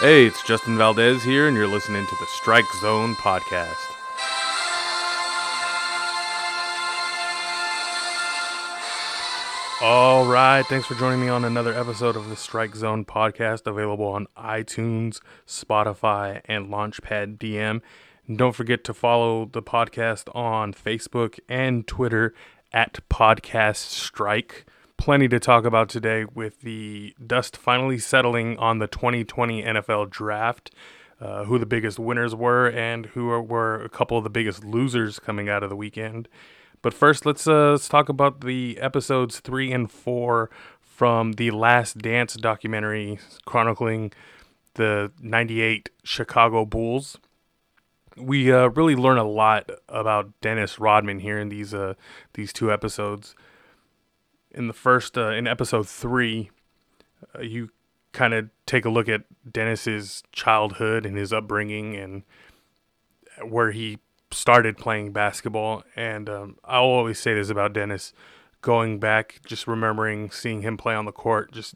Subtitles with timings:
[0.00, 3.76] Hey, it's Justin Valdez here, and you're listening to the Strike Zone podcast.
[9.80, 14.06] All right, thanks for joining me on another episode of the Strike Zone podcast, available
[14.06, 17.80] on iTunes, Spotify, and Launchpad DM.
[18.26, 22.34] And don't forget to follow the podcast on Facebook and Twitter
[22.72, 24.66] at Podcast Strike.
[25.04, 30.70] Plenty to talk about today with the dust finally settling on the 2020 NFL draft,
[31.20, 35.18] uh, who the biggest winners were, and who were a couple of the biggest losers
[35.18, 36.26] coming out of the weekend.
[36.80, 40.48] But first, let's, uh, let's talk about the episodes three and four
[40.80, 44.10] from the Last Dance documentary chronicling
[44.72, 47.18] the 98 Chicago Bulls.
[48.16, 51.92] We uh, really learn a lot about Dennis Rodman here in these uh,
[52.32, 53.34] these two episodes.
[54.54, 56.50] In the first, uh, in episode three,
[57.36, 57.70] uh, you
[58.12, 62.22] kind of take a look at Dennis's childhood and his upbringing and
[63.42, 63.98] where he
[64.30, 65.82] started playing basketball.
[65.96, 68.12] And um, I'll always say this about Dennis
[68.62, 71.74] going back, just remembering seeing him play on the court, just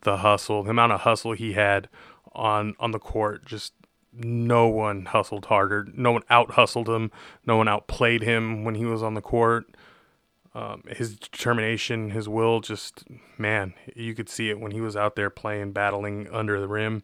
[0.00, 1.88] the hustle, the amount of hustle he had
[2.32, 3.74] on on the court, just
[4.12, 5.86] no one hustled harder.
[5.92, 7.10] No one out hustled him.
[7.46, 9.66] No one outplayed him when he was on the court.
[10.56, 13.04] Um, his determination, his will, just
[13.36, 17.02] man, you could see it when he was out there playing, battling under the rim.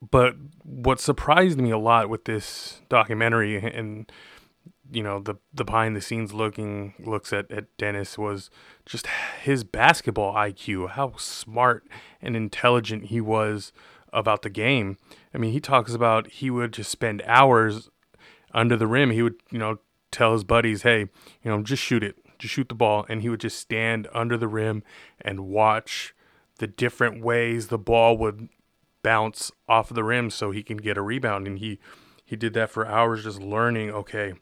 [0.00, 4.10] But what surprised me a lot with this documentary and
[4.92, 8.50] you know the the behind the scenes looking looks at, at Dennis was
[8.86, 9.06] just
[9.42, 11.86] his basketball IQ, how smart
[12.20, 13.72] and intelligent he was
[14.12, 14.96] about the game.
[15.34, 17.90] I mean, he talks about he would just spend hours
[18.52, 19.10] under the rim.
[19.10, 19.78] He would, you know,
[20.14, 21.00] tell his buddies, "Hey,
[21.42, 22.16] you know, just shoot it.
[22.38, 24.82] Just shoot the ball." And he would just stand under the rim
[25.20, 26.14] and watch
[26.58, 28.48] the different ways the ball would
[29.02, 31.78] bounce off of the rim so he can get a rebound and he
[32.24, 34.32] he did that for hours just learning okay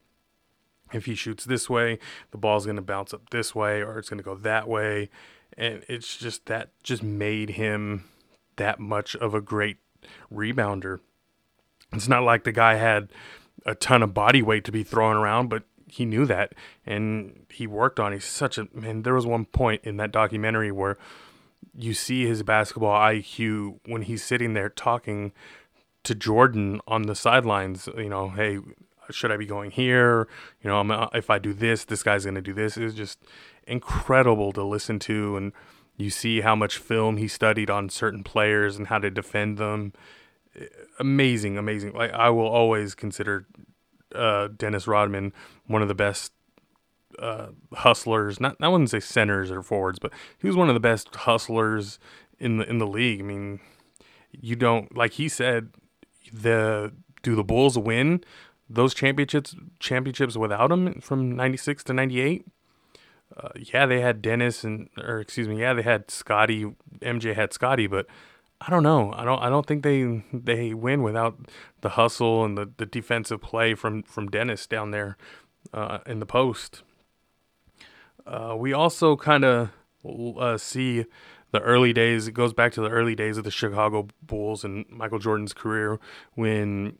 [0.93, 1.99] if he shoots this way
[2.31, 5.09] the ball's going to bounce up this way or it's going to go that way
[5.57, 8.05] and it's just that just made him
[8.55, 9.77] that much of a great
[10.33, 10.99] rebounder
[11.91, 13.09] it's not like the guy had
[13.65, 16.53] a ton of body weight to be throwing around but he knew that
[16.85, 18.17] and he worked on it.
[18.17, 20.97] he's such a man there was one point in that documentary where
[21.75, 25.31] you see his basketball IQ when he's sitting there talking
[26.03, 27.87] to Jordan on the sidelines.
[27.97, 28.59] You know, hey,
[29.09, 30.27] should I be going here?
[30.61, 32.77] You know, I'm, uh, if I do this, this guy's going to do this.
[32.77, 33.19] It's just
[33.65, 35.53] incredible to listen to, and
[35.97, 39.93] you see how much film he studied on certain players and how to defend them.
[40.99, 41.93] Amazing, amazing.
[41.93, 43.45] Like I will always consider
[44.13, 45.33] uh, Dennis Rodman
[45.67, 46.31] one of the best
[47.19, 48.39] uh, hustlers.
[48.39, 51.99] Not I wouldn't say centers or forwards, but he was one of the best hustlers
[52.39, 53.21] in the in the league.
[53.21, 53.59] I mean,
[54.31, 55.69] you don't like he said
[56.31, 58.23] the do the Bulls win
[58.69, 62.45] those championships championships without him from 96 to 98
[63.35, 66.65] uh, yeah they had dennis and or excuse me yeah they had scottie
[67.01, 68.07] mj had scottie but
[68.65, 71.37] i don't know i don't i don't think they they win without
[71.81, 75.17] the hustle and the, the defensive play from from dennis down there
[75.73, 76.83] uh, in the post
[78.25, 79.69] uh, we also kind of
[80.05, 81.05] uh, see
[81.53, 82.27] the early days.
[82.27, 85.99] It goes back to the early days of the Chicago Bulls and Michael Jordan's career
[86.33, 86.97] when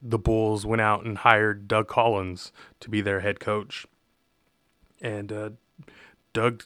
[0.00, 3.86] the Bulls went out and hired Doug Collins to be their head coach.
[5.02, 5.50] And uh,
[6.32, 6.64] Doug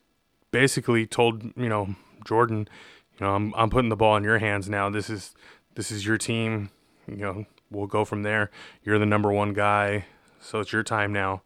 [0.50, 2.68] basically told you know Jordan,
[3.18, 4.90] you know, I'm I'm putting the ball in your hands now.
[4.90, 5.34] This is
[5.74, 6.70] this is your team.
[7.06, 8.50] You know, we'll go from there.
[8.84, 10.06] You're the number one guy,
[10.40, 11.42] so it's your time now.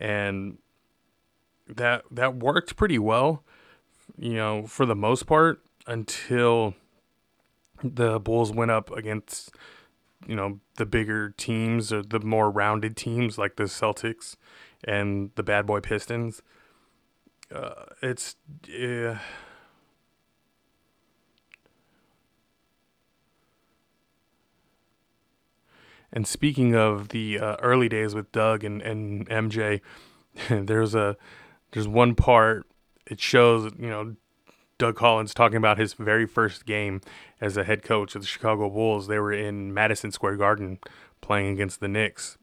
[0.00, 0.58] And
[1.68, 3.42] that that worked pretty well,
[4.18, 6.74] you know, for the most part until
[7.82, 9.52] the Bulls went up against
[10.26, 14.36] you know the bigger teams or the more rounded teams like the Celtics
[14.84, 16.42] and the Bad Boy Pistons.
[17.54, 18.36] Uh, it's
[18.66, 19.18] yeah.
[26.12, 29.80] And speaking of the uh, early days with Doug and, and MJ,
[30.50, 31.16] there's a
[31.72, 32.66] there's one part
[33.06, 34.16] it shows you know
[34.78, 37.00] Doug Collins talking about his very first game
[37.40, 39.06] as a head coach of the Chicago Bulls.
[39.06, 40.78] They were in Madison Square Garden
[41.20, 42.36] playing against the Knicks.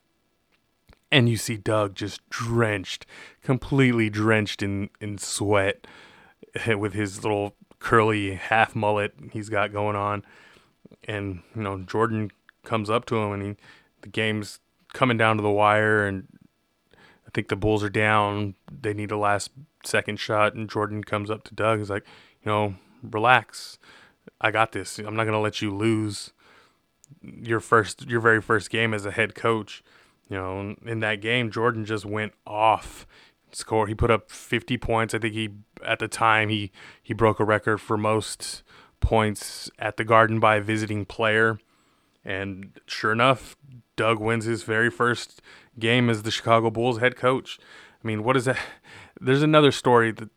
[1.12, 3.06] And you see Doug just drenched,
[3.42, 5.86] completely drenched in, in sweat
[6.68, 10.24] with his little curly half mullet he's got going on.
[11.08, 12.32] And, you know, Jordan
[12.64, 13.56] comes up to him and he,
[14.02, 14.60] the game's
[14.94, 16.28] coming down to the wire and
[17.30, 18.56] I think the Bulls are down.
[18.72, 19.52] They need a last
[19.86, 21.78] second shot, and Jordan comes up to Doug.
[21.78, 22.04] He's like,
[22.44, 22.74] you know,
[23.04, 23.78] relax.
[24.42, 24.98] I got this.
[24.98, 26.34] I'm not gonna let you lose
[27.22, 29.84] your first, your very first game as a head coach.
[30.28, 33.06] You know, in that game, Jordan just went off.
[33.52, 33.88] Score.
[33.88, 35.14] He put up 50 points.
[35.14, 35.50] I think he
[35.84, 36.72] at the time he
[37.02, 38.64] he broke a record for most
[39.00, 41.60] points at the Garden by a visiting player.
[42.26, 43.56] And sure enough,
[43.96, 45.42] Doug wins his very first
[45.78, 47.60] game as the Chicago Bulls head coach.
[48.04, 48.58] I mean, what is that?
[49.22, 50.30] There's another story that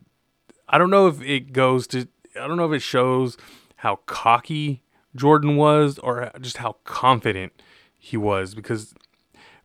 [0.67, 2.07] I don't know if it goes to,
[2.39, 3.37] I don't know if it shows
[3.77, 4.83] how cocky
[5.15, 7.53] Jordan was or just how confident
[7.97, 8.93] he was because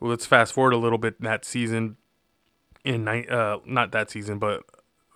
[0.00, 1.96] well, let's fast forward a little bit that season
[2.84, 4.62] in uh, not that season but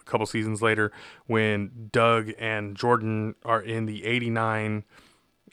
[0.00, 0.90] a couple seasons later
[1.26, 4.84] when Doug and Jordan are in the 89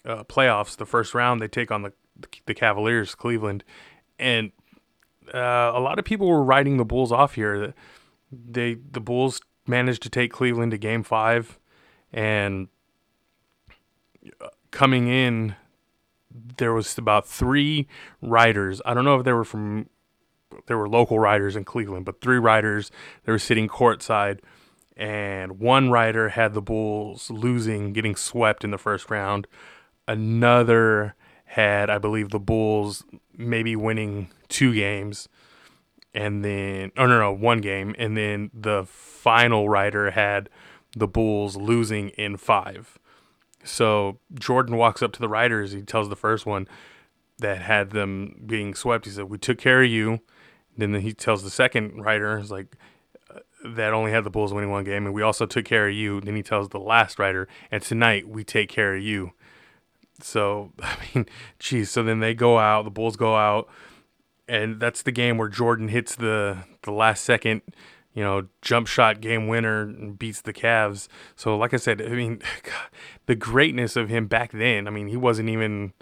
[0.09, 1.93] uh, playoffs the first round they take on the
[2.45, 3.63] the Cavaliers Cleveland
[4.17, 4.51] and
[5.33, 7.73] uh, a lot of people were writing the Bulls off here
[8.31, 11.59] they the Bulls managed to take Cleveland to game 5
[12.11, 12.67] and
[14.41, 15.55] uh, coming in
[16.57, 17.87] there was about three
[18.21, 18.81] riders.
[18.85, 19.89] I don't know if they were from
[20.67, 22.91] there were local riders in Cleveland, but three riders
[23.23, 24.39] they were sitting courtside
[24.97, 29.47] and one rider had the Bulls losing, getting swept in the first round.
[30.09, 31.13] Another
[31.45, 33.05] had, I believe, the Bulls
[33.37, 35.29] maybe winning two games,
[36.15, 40.49] and then oh no no one game, and then the final rider had
[40.97, 42.97] the Bulls losing in five.
[43.63, 45.73] So Jordan walks up to the riders.
[45.73, 46.67] He tells the first one
[47.37, 49.05] that had them being swept.
[49.05, 50.21] He said, "We took care of you."
[50.75, 52.75] Then he tells the second rider, "Is like
[53.29, 55.93] uh, that only had the Bulls winning one game, and we also took care of
[55.93, 59.33] you." Then he tells the last rider, "And tonight we take care of you."
[60.23, 61.25] So I mean,
[61.59, 61.89] geez.
[61.89, 62.83] So then they go out.
[62.83, 63.69] The Bulls go out,
[64.47, 67.61] and that's the game where Jordan hits the the last second
[68.13, 71.07] you know, jump shot game winner and beats the Cavs.
[71.35, 72.41] So, like I said, I mean,
[73.27, 74.87] the greatness of him back then.
[74.87, 75.93] I mean, he wasn't even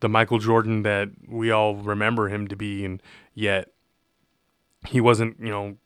[0.00, 3.02] the Michael Jordan that we all remember him to be, and
[3.34, 3.72] yet
[4.86, 5.76] he wasn't, you know,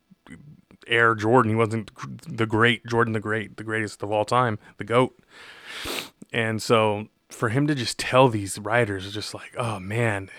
[0.87, 1.53] Air Jordan.
[1.53, 1.91] He wasn't
[2.29, 5.17] the great Jordan, the great, the greatest of all time, the goat.
[6.33, 10.31] And so, for him to just tell these writers, just like, oh man,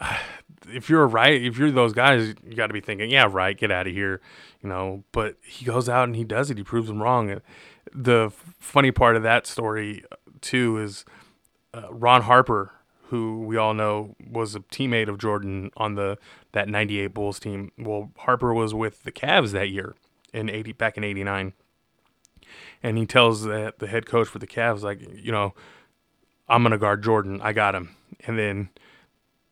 [0.68, 3.56] if you're a right, if you're those guys, you got to be thinking, yeah, right,
[3.56, 4.20] get out of here,
[4.62, 5.04] you know.
[5.12, 6.56] But he goes out and he does it.
[6.56, 7.40] He proves them wrong.
[7.92, 10.04] The funny part of that story
[10.40, 11.04] too is
[11.74, 12.72] uh, Ron Harper,
[13.08, 16.18] who we all know was a teammate of Jordan on the
[16.52, 17.72] that '98 Bulls team.
[17.78, 19.94] Well, Harper was with the Cavs that year
[20.32, 21.52] in '80, back in '89,
[22.82, 25.54] and he tells the the head coach for the Cavs, like, you know,
[26.52, 27.40] I'm gonna guard Jordan.
[27.42, 27.96] I got him.
[28.26, 28.68] And then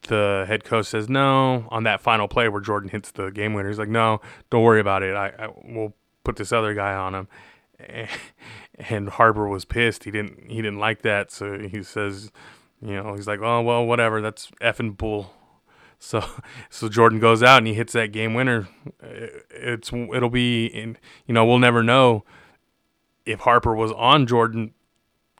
[0.08, 3.68] the head coach says no on that final play where Jordan hits the game winner.
[3.68, 4.20] He's like, no,
[4.50, 5.16] don't worry about it.
[5.16, 5.94] I, I will
[6.24, 7.28] put this other guy on him.
[8.88, 10.04] And Harper was pissed.
[10.04, 11.30] He didn't he didn't like that.
[11.30, 12.30] So he says,
[12.80, 14.22] you know, he's like, oh well, whatever.
[14.22, 15.34] That's effing bull.
[16.02, 16.24] So
[16.70, 18.68] so Jordan goes out and he hits that game winner.
[19.50, 22.24] It's it'll be in you know we'll never know
[23.26, 24.72] if Harper was on Jordan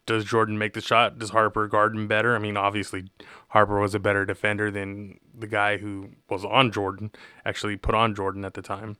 [0.06, 1.18] does Jordan make the shot?
[1.18, 2.34] Does Harper guard him better?
[2.34, 3.10] I mean, obviously,
[3.48, 7.10] Harper was a better defender than the guy who was on Jordan,
[7.44, 8.96] actually put on Jordan at the time.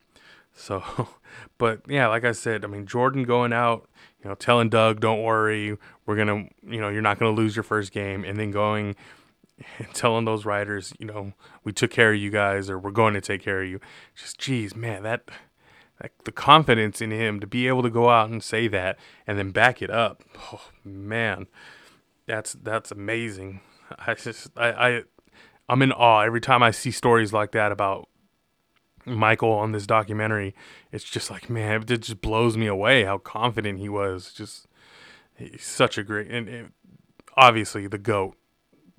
[0.52, 1.08] So,
[1.58, 3.88] but yeah, like I said, I mean, Jordan going out,
[4.22, 5.76] you know, telling Doug, don't worry,
[6.06, 8.24] we're going to, you know, you're not going to lose your first game.
[8.24, 8.94] And then going
[9.78, 11.32] and telling those riders, you know,
[11.64, 13.80] we took care of you guys or we're going to take care of you.
[14.14, 15.30] Just, geez, man, that
[16.02, 19.38] like the confidence in him to be able to go out and say that and
[19.38, 20.22] then back it up.
[20.52, 21.46] Oh, man,
[22.26, 23.60] that's that's amazing.
[23.98, 25.02] I just I, I
[25.68, 28.08] I'm in awe every time I see stories like that about
[29.04, 30.54] Michael on this documentary.
[30.90, 34.32] It's just like man, it just blows me away how confident he was.
[34.32, 34.66] Just
[35.36, 36.72] he's such a great and, and
[37.36, 38.36] obviously the goat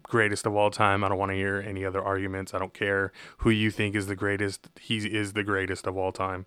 [0.03, 1.03] greatest of all time.
[1.03, 2.53] I don't want to hear any other arguments.
[2.53, 4.67] I don't care who you think is the greatest.
[4.79, 6.45] He is the greatest of all time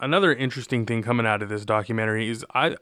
[0.00, 2.76] another interesting thing coming out of this documentary is I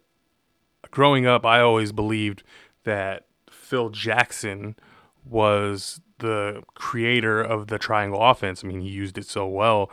[0.90, 2.42] growing up I always believed
[2.84, 4.76] that Phil Jackson
[5.24, 8.62] was the creator of the triangle offense.
[8.62, 9.90] I mean, he used it so well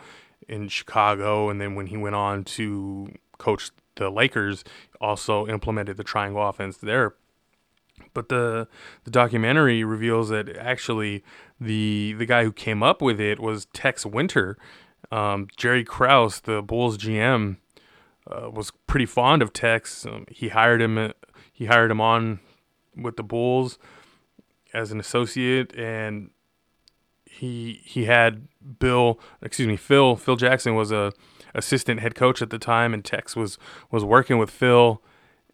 [0.48, 4.64] in Chicago and then when he went on to coach the Lakers,
[5.00, 7.14] also implemented the triangle offense there.
[8.14, 8.68] But the
[9.04, 11.22] the documentary reveals that actually
[11.60, 14.58] the the guy who came up with it was Tex Winter,
[15.12, 17.58] um, Jerry Krause, the Bulls GM,
[18.26, 20.06] uh, was pretty fond of Tex.
[20.06, 20.96] Um, he hired him.
[20.96, 21.10] Uh,
[21.52, 22.40] he hired him on
[22.96, 23.78] with the Bulls
[24.72, 26.30] as an associate, and
[27.26, 30.16] he he had Bill, excuse me, Phil.
[30.16, 31.12] Phil Jackson was a
[31.54, 33.58] assistant head coach at the time, and Tex was
[33.90, 35.02] was working with Phil,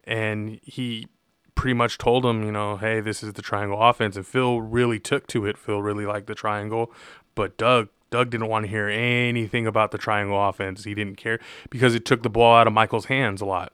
[0.05, 1.07] and he
[1.55, 4.15] pretty much told him, you know, hey, this is the triangle offense.
[4.15, 5.57] And Phil really took to it.
[5.57, 6.93] Phil really liked the triangle,
[7.35, 10.83] but Doug Doug didn't want to hear anything about the triangle offense.
[10.83, 11.39] He didn't care
[11.69, 13.73] because it took the ball out of Michael's hands a lot.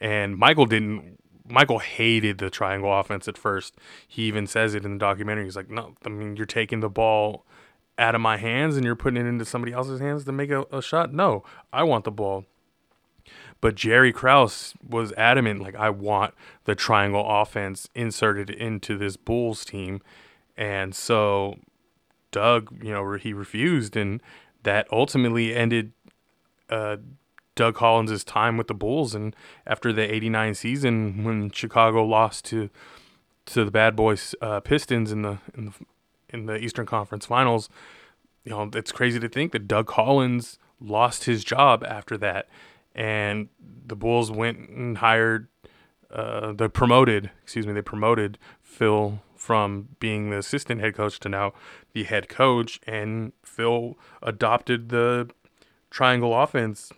[0.00, 3.76] And Michael didn't Michael hated the triangle offense at first.
[4.06, 5.44] He even says it in the documentary.
[5.44, 7.44] He's like, "No, I mean, you're taking the ball
[7.98, 10.64] out of my hands and you're putting it into somebody else's hands to make a,
[10.72, 11.12] a shot.
[11.12, 12.46] No, I want the ball."
[13.60, 16.34] But Jerry Krause was adamant, like, I want
[16.64, 20.02] the triangle offense inserted into this Bulls team.
[20.56, 21.58] And so
[22.32, 24.20] Doug, you know, he refused, and
[24.64, 25.92] that ultimately ended
[26.68, 26.96] uh,
[27.54, 29.14] Doug Collins' time with the Bulls.
[29.14, 29.36] And
[29.66, 32.68] after the '89 season, when Chicago lost to
[33.46, 35.72] to the Bad Boys uh, Pistons in the in the
[36.30, 37.68] in the Eastern Conference Finals,
[38.44, 42.48] you know, it's crazy to think that Doug Collins lost his job after that,
[42.94, 43.48] and
[43.86, 45.48] the Bulls went and hired.
[46.10, 51.28] Uh, they promoted, excuse me, they promoted Phil from being the assistant head coach to
[51.28, 51.52] now
[51.94, 55.28] the head coach, and Phil adopted the
[55.90, 56.92] triangle offense.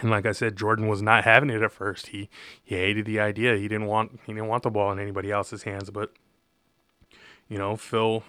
[0.00, 2.08] And like I said, Jordan was not having it at first.
[2.08, 2.28] He
[2.60, 3.56] he hated the idea.
[3.56, 5.90] He didn't want he didn't want the ball in anybody else's hands.
[5.90, 6.12] But
[7.48, 8.24] you know, Phil,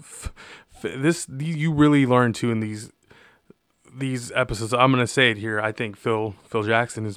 [0.00, 0.32] f-
[0.74, 2.90] f- this you really learn too in these
[3.94, 4.74] these episodes.
[4.74, 5.60] I'm gonna say it here.
[5.60, 7.16] I think Phil Phil Jackson is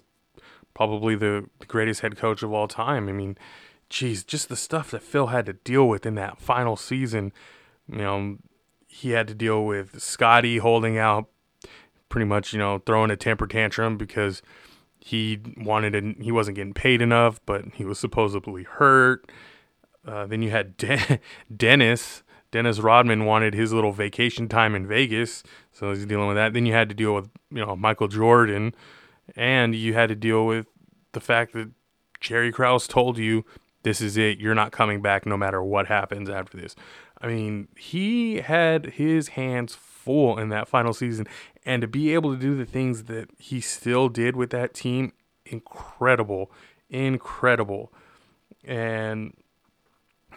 [0.76, 3.10] probably the, the greatest head coach of all time.
[3.10, 3.36] I mean,
[3.96, 7.32] geez, just the stuff that Phil had to deal with in that final season.
[7.88, 8.38] You know,
[8.88, 11.28] he had to deal with Scottie holding out,
[12.10, 14.42] pretty much, you know, throwing a temper tantrum because
[15.00, 19.32] he wanted to, he wasn't getting paid enough, but he was supposedly hurt.
[20.06, 21.22] Uh, then you had De-
[21.56, 22.22] Dennis.
[22.52, 26.54] Dennis Rodman wanted his little vacation time in Vegas, so he's dealing with that.
[26.54, 28.76] Then you had to deal with, you know, Michael Jordan,
[29.38, 30.68] and you had to deal with
[31.14, 31.72] the fact that
[32.20, 33.46] Jerry Krause told you
[33.86, 34.40] this is it.
[34.40, 36.76] You're not coming back no matter what happens after this.
[37.22, 41.28] I mean, he had his hands full in that final season.
[41.68, 45.14] And to be able to do the things that he still did with that team,
[45.46, 46.52] incredible.
[46.90, 47.94] Incredible.
[48.64, 49.38] And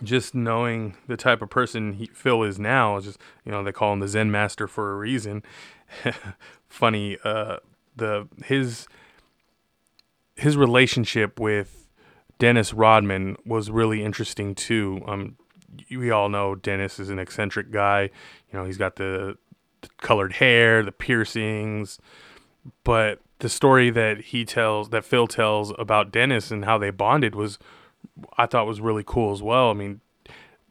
[0.02, 3.94] just knowing the type of person he, Phil is now, just you know, they call
[3.94, 5.42] him the Zen master for a reason.
[6.68, 7.56] Funny, uh,
[7.96, 8.86] the his
[10.36, 11.87] his relationship with
[12.38, 15.02] Dennis Rodman was really interesting too.
[15.06, 15.36] Um,
[15.90, 18.02] we all know Dennis is an eccentric guy.
[18.52, 19.36] You know, he's got the,
[19.80, 21.98] the colored hair, the piercings,
[22.84, 27.34] but the story that he tells, that Phil tells about Dennis and how they bonded
[27.34, 27.58] was,
[28.36, 29.70] I thought was really cool as well.
[29.70, 30.00] I mean,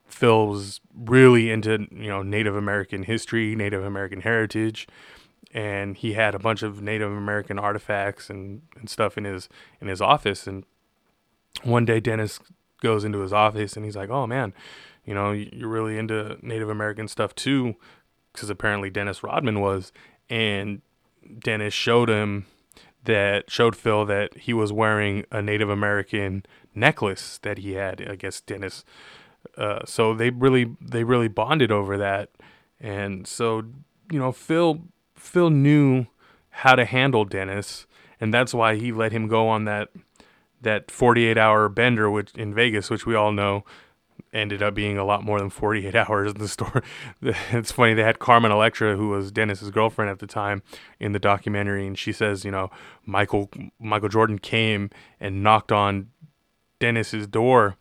[0.07, 4.87] Phil was really into you know Native American history, Native American heritage,
[5.53, 9.49] and he had a bunch of Native American artifacts and, and stuff in his
[9.81, 10.47] in his office.
[10.47, 10.65] And
[11.63, 12.39] one day Dennis
[12.81, 14.53] goes into his office and he's like, "Oh man,
[15.05, 17.75] you know, you're really into Native American stuff too,"
[18.33, 19.91] because apparently Dennis Rodman was,
[20.29, 20.81] and
[21.39, 22.45] Dennis showed him
[23.03, 26.45] that showed Phil that he was wearing a Native American
[26.75, 28.05] necklace that he had.
[28.07, 28.83] I guess Dennis.
[29.57, 32.31] Uh, so they really they really bonded over that,
[32.79, 33.63] and so
[34.11, 34.83] you know Phil
[35.15, 36.07] Phil knew
[36.49, 37.87] how to handle Dennis,
[38.19, 39.89] and that's why he let him go on that
[40.61, 43.63] that 48 hour bender which in Vegas which we all know
[44.33, 46.83] ended up being a lot more than 48 hours in the store.
[47.21, 50.61] It's funny they had Carmen Electra who was Dennis's girlfriend at the time
[50.99, 52.69] in the documentary and she says you know
[53.05, 53.49] Michael
[53.79, 56.09] Michael Jordan came and knocked on
[56.79, 57.77] Dennis's door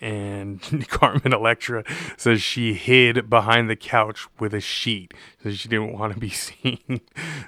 [0.00, 1.84] and Carmen Electra
[2.16, 6.30] says she hid behind the couch with a sheet so she didn't want to be
[6.30, 7.00] seen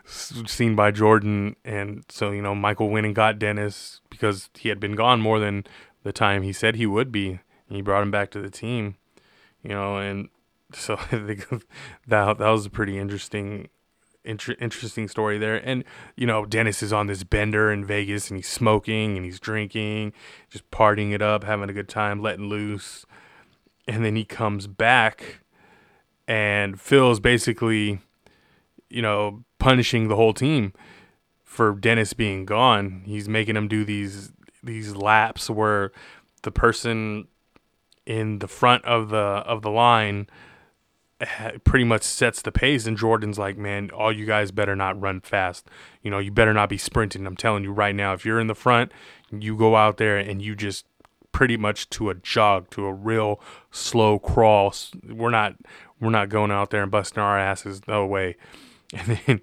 [0.04, 4.80] seen by Jordan and so you know Michael went and got Dennis because he had
[4.80, 5.64] been gone more than
[6.02, 8.96] the time he said he would be and he brought him back to the team
[9.62, 10.28] you know and
[10.74, 11.48] so I think
[12.08, 13.68] that that was a pretty interesting
[14.24, 15.56] inter- interesting story there.
[15.56, 15.84] And
[16.16, 20.12] you know, Dennis is on this bender in Vegas, and he's smoking and he's drinking,
[20.50, 23.04] just partying it up, having a good time, letting loose.
[23.86, 25.40] And then he comes back,
[26.26, 28.00] and Phil's basically,
[28.88, 30.72] you know, punishing the whole team
[31.54, 33.02] for Dennis being gone.
[33.06, 34.32] He's making him do these
[34.62, 35.92] these laps where
[36.42, 37.28] the person
[38.06, 40.28] in the front of the of the line
[41.20, 42.86] eh, pretty much sets the pace.
[42.86, 45.68] And Jordan's like, man, all you guys better not run fast.
[46.02, 47.24] You know, you better not be sprinting.
[47.24, 48.90] I'm telling you right now, if you're in the front,
[49.30, 50.86] you go out there and you just
[51.30, 54.74] pretty much to a jog, to a real slow crawl.
[55.08, 55.54] We're not
[56.00, 57.86] we're not going out there and busting our asses.
[57.86, 58.34] No way.
[58.92, 59.40] And then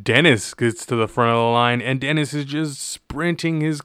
[0.00, 3.82] Dennis gets to the front of the line, and Dennis is just sprinting his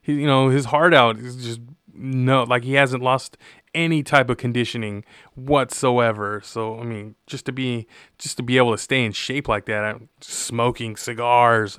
[0.00, 1.18] he, you know, his heart out.
[1.18, 1.60] Is just
[1.92, 3.36] no, like he hasn't lost
[3.74, 5.04] any type of conditioning
[5.34, 6.40] whatsoever.
[6.44, 7.86] So I mean, just to be
[8.18, 11.78] just to be able to stay in shape like that, I'm smoking cigars,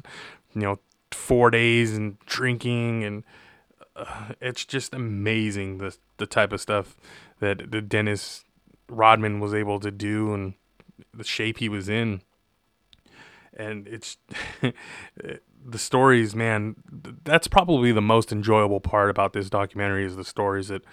[0.53, 0.79] you know,
[1.11, 3.23] four days and drinking, and
[3.95, 6.97] uh, it's just amazing the the type of stuff
[7.39, 8.43] that the Dennis
[8.89, 10.53] Rodman was able to do and
[11.13, 12.21] the shape he was in.
[13.59, 14.17] And it's
[15.65, 16.77] the stories, man.
[17.23, 20.83] That's probably the most enjoyable part about this documentary is the stories that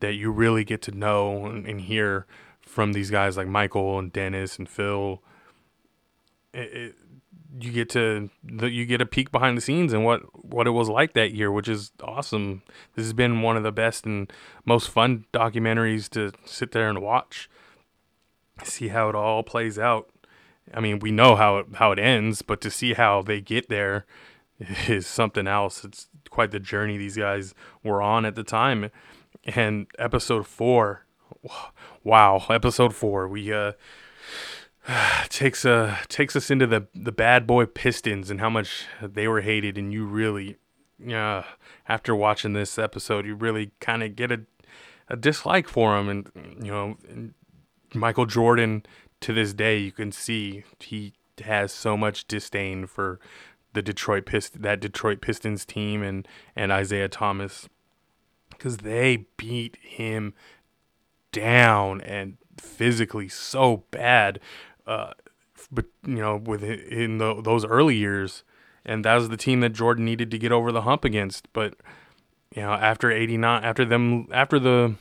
[0.00, 2.26] that you really get to know and, and hear
[2.60, 5.22] from these guys like Michael and Dennis and Phil.
[6.52, 6.94] It, it,
[7.60, 10.70] you get to the, you get a peek behind the scenes and what what it
[10.70, 12.62] was like that year, which is awesome.
[12.94, 14.30] This has been one of the best and
[14.64, 17.48] most fun documentaries to sit there and watch,
[18.62, 20.10] see how it all plays out.
[20.74, 23.68] I mean, we know how it, how it ends, but to see how they get
[23.68, 24.06] there
[24.88, 25.84] is something else.
[25.84, 28.90] It's quite the journey these guys were on at the time.
[29.44, 31.06] And episode four,
[32.04, 33.72] wow, episode four, we uh
[35.28, 39.42] takes uh takes us into the the bad boy Pistons and how much they were
[39.42, 40.56] hated, and you really,
[41.12, 41.42] uh,
[41.88, 44.40] after watching this episode, you really kind of get a
[45.08, 46.96] a dislike for them, and you know,
[47.94, 48.84] Michael Jordan
[49.20, 53.20] to this day, you can see he has so much disdain for
[53.72, 57.68] the Detroit Pist that Detroit Pistons team and and Isiah Thomas
[58.50, 60.34] because they beat him
[61.30, 64.40] down and physically so bad
[64.88, 65.12] uh,
[65.70, 68.42] but you know, with in the, those early years,
[68.84, 71.52] and that was the team that Jordan needed to get over the hump against.
[71.52, 71.74] But
[72.54, 74.94] you know, after '89, after them, after the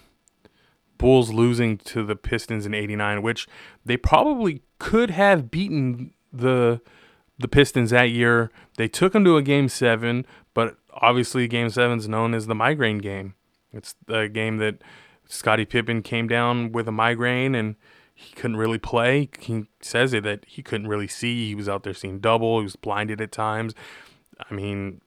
[0.98, 3.48] Bulls losing to the Pistons in '89, which
[3.86, 6.82] they probably could have beaten the
[7.40, 8.52] the Pistons that year.
[8.78, 12.56] They took them to a game seven, but obviously game seven is known as the
[12.56, 13.36] migraine game.
[13.72, 14.82] It's the game that
[15.28, 17.76] Scottie Pippen came down with a migraine and
[18.14, 19.30] he couldn't really play.
[19.40, 21.48] He says it that he couldn't really see.
[21.48, 22.60] He was out there seeing double.
[22.60, 23.76] He was blinded at times.
[24.50, 25.02] I mean,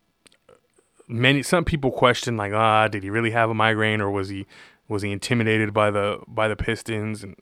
[1.08, 4.46] many some people question like, ah, did he really have a migraine or was he
[4.90, 7.22] was he intimidated by the by the Pistons?
[7.22, 7.36] And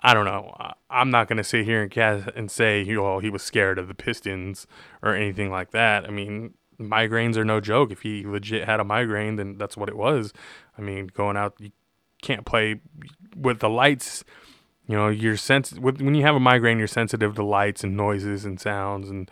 [0.00, 0.54] I don't know.
[0.90, 3.94] I'm not gonna sit here and cast and say, oh, he was scared of the
[3.94, 4.66] Pistons
[5.02, 6.04] or anything like that.
[6.04, 7.92] I mean, migraines are no joke.
[7.92, 10.32] If he legit had a migraine, then that's what it was.
[10.76, 11.70] I mean, going out, you
[12.22, 12.80] can't play
[13.36, 14.24] with the lights
[14.88, 15.36] you know, you're
[15.80, 19.30] when you have a migraine, you're sensitive to lights and noises and sounds, and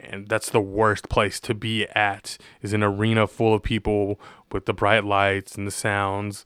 [0.00, 4.20] and that's the worst place to be at is an arena full of people
[4.52, 6.44] with the bright lights and the sounds.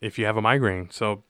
[0.00, 1.22] If you have a migraine, so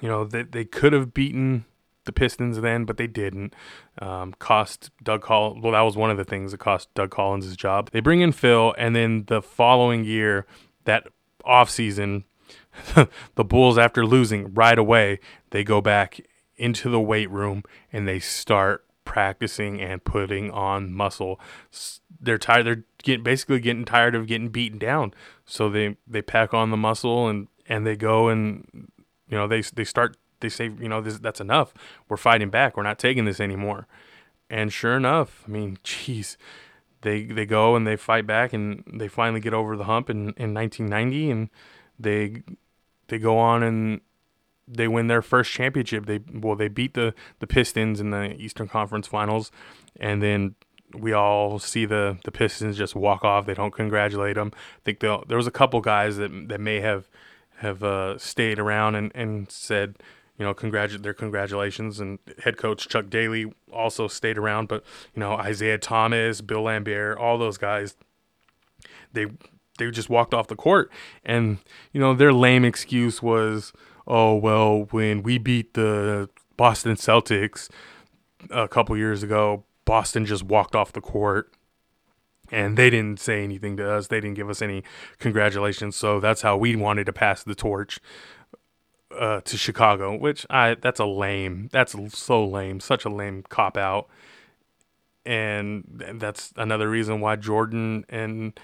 [0.00, 1.64] you know they they could have beaten
[2.04, 3.54] the Pistons then, but they didn't.
[4.00, 5.62] Um, cost Doug Collins.
[5.62, 7.90] Well, that was one of the things that cost Doug Collins his job.
[7.90, 10.46] They bring in Phil, and then the following year,
[10.84, 11.08] that
[11.44, 12.24] off season,
[13.34, 16.20] the Bulls, after losing right away, they go back
[16.56, 21.40] into the weight room and they start practicing and putting on muscle.
[22.20, 22.66] They're tired.
[22.66, 25.14] They're getting basically getting tired of getting beaten down.
[25.46, 28.90] So they they pack on the muscle and and they go and
[29.28, 31.72] you know they they start they say you know this that's enough.
[32.08, 32.76] We're fighting back.
[32.76, 33.86] We're not taking this anymore.
[34.50, 36.36] And sure enough, I mean, jeez,
[37.00, 40.34] they they go and they fight back and they finally get over the hump in
[40.36, 41.50] in 1990 and
[41.98, 42.42] they
[43.08, 44.00] they go on and
[44.66, 46.06] they win their first championship.
[46.06, 49.52] They well they beat the the Pistons in the Eastern Conference Finals,
[49.98, 50.56] and then
[50.92, 53.46] we all see the the Pistons just walk off.
[53.46, 54.50] They don't congratulate them.
[54.54, 57.08] I think there was a couple guys that that may have
[57.60, 59.96] have uh, stayed around and, and said
[60.38, 62.00] you know congratulate their congratulations.
[62.00, 67.18] And head coach Chuck Daly also stayed around, but you know Isiah Thomas, Bill Laimbeer,
[67.18, 67.96] all those guys.
[69.12, 69.26] They
[69.80, 70.92] they just walked off the court.
[71.24, 71.58] And,
[71.92, 73.72] you know, their lame excuse was,
[74.06, 77.68] oh, well, when we beat the Boston Celtics
[78.50, 81.52] a couple years ago, Boston just walked off the court
[82.50, 84.08] and they didn't say anything to us.
[84.08, 84.82] They didn't give us any
[85.18, 85.96] congratulations.
[85.96, 88.00] So that's how we wanted to pass the torch
[89.16, 91.68] uh, to Chicago, which I that's a lame.
[91.72, 92.80] That's so lame.
[92.80, 94.08] Such a lame cop out.
[95.26, 98.58] And that's another reason why Jordan and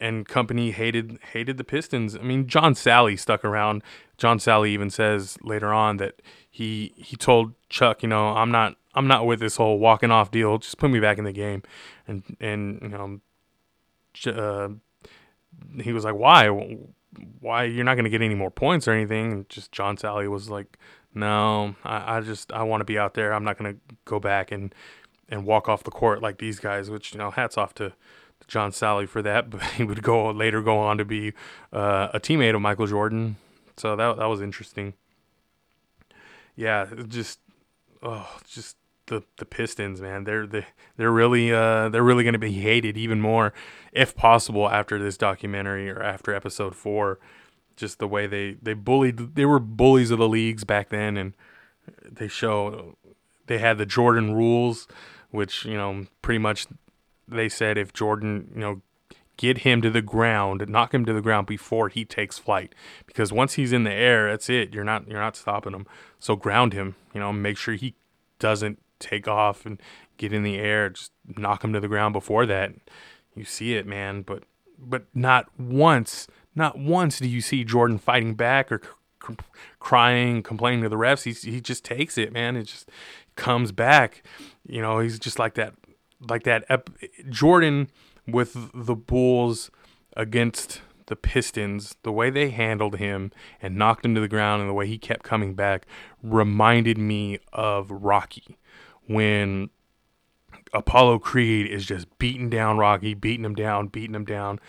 [0.00, 2.16] and company hated hated the Pistons.
[2.16, 3.82] I mean, John Salley stuck around.
[4.18, 8.76] John Salley even says later on that he he told Chuck, you know, I'm not
[8.94, 10.58] I'm not with this whole walking off deal.
[10.58, 11.62] Just put me back in the game.
[12.06, 13.20] And and you know,
[14.32, 14.68] uh,
[15.82, 16.48] he was like, why?
[17.40, 19.32] Why you're not going to get any more points or anything?
[19.32, 20.78] And just John Salley was like,
[21.14, 23.32] no, I, I just I want to be out there.
[23.32, 24.74] I'm not going to go back and
[25.28, 26.90] and walk off the court like these guys.
[26.90, 27.92] Which you know, hats off to
[28.48, 31.32] John Salley for that, but he would go later go on to be
[31.72, 33.36] uh, a teammate of Michael Jordan.
[33.76, 34.94] So that that was interesting.
[36.54, 37.40] Yeah, just
[38.02, 38.76] oh, just
[39.12, 40.24] the the Pistons, man.
[40.24, 43.52] They're they they're really uh they're really going to be hated even more
[43.92, 47.18] if possible after this documentary or after episode 4.
[47.76, 51.34] Just the way they they bullied they were bullies of the leagues back then and
[52.04, 52.96] they show
[53.46, 54.88] they had the Jordan rules
[55.32, 56.66] which, you know, pretty much
[57.26, 58.82] they said if Jordan, you know,
[59.36, 62.74] get him to the ground, knock him to the ground before he takes flight.
[63.06, 64.72] Because once he's in the air, that's it.
[64.72, 65.86] You're not you're not stopping him.
[66.20, 66.94] So ground him.
[67.12, 67.94] You know, make sure he
[68.38, 69.80] doesn't take off and
[70.16, 70.90] get in the air.
[70.90, 72.72] Just knock him to the ground before that.
[73.34, 74.22] You see it, man.
[74.22, 74.44] But
[74.78, 78.80] but not once, not once do you see Jordan fighting back or
[79.26, 79.36] c-
[79.78, 81.24] crying, complaining to the refs.
[81.24, 82.56] He he just takes it, man.
[82.56, 82.88] It just
[83.36, 84.22] comes back.
[84.66, 85.74] You know, he's just like that,
[86.28, 86.64] like that.
[86.68, 86.90] Ep-
[87.28, 87.88] Jordan
[88.26, 89.70] with the Bulls
[90.16, 94.70] against the Pistons, the way they handled him and knocked him to the ground and
[94.70, 95.86] the way he kept coming back
[96.22, 98.56] reminded me of Rocky
[99.06, 99.70] when
[100.72, 104.60] Apollo Creed is just beating down Rocky, beating him down, beating him down,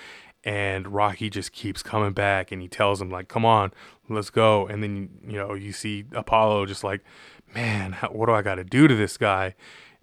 [0.44, 3.72] and Rocky just keeps coming back and he tells him like, "Come on,
[4.10, 7.02] let's go." And then you know, you see Apollo just like,
[7.54, 9.56] "Man, what do I got to do to this guy?"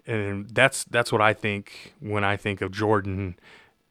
[0.07, 3.35] And that's that's what I think when I think of Jordan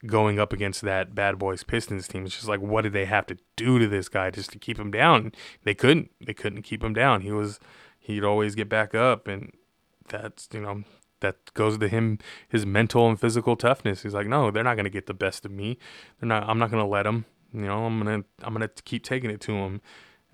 [0.06, 2.24] going up against that Bad Boys Pistons team.
[2.24, 4.78] It's just like, what did they have to do to this guy just to keep
[4.78, 5.32] him down?
[5.64, 6.10] They couldn't.
[6.20, 7.20] They couldn't keep him down.
[7.20, 7.60] He was
[7.98, 9.52] he'd always get back up, and
[10.10, 10.84] that's you know
[11.20, 12.18] that goes to him
[12.48, 14.02] his mental and physical toughness.
[14.02, 15.78] He's like, no, they're not gonna get the best of me.
[16.20, 16.48] They're not.
[16.48, 17.24] I'm not gonna let them.
[17.52, 19.80] You know, I'm gonna I'm gonna keep taking it to them.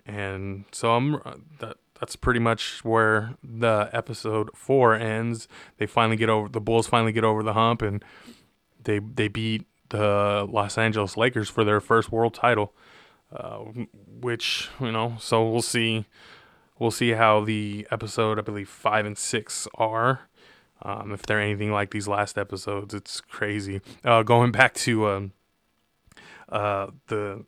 [0.05, 1.21] And so I'm
[1.61, 5.49] that that's pretty much where the episode four ends.
[5.79, 8.05] They finally get over the Bulls finally get over the hump and
[8.85, 12.75] they they beat the Los Angeles Lakers for their first world title.
[13.35, 13.59] Uh,
[14.21, 16.07] which you know, so we'll see
[16.79, 20.29] we'll see how the episode I believe five and six are.
[20.83, 23.81] Um, if they're anything like these last episodes, it's crazy.
[24.05, 25.33] Uh, going back to um,
[26.49, 27.45] uh, the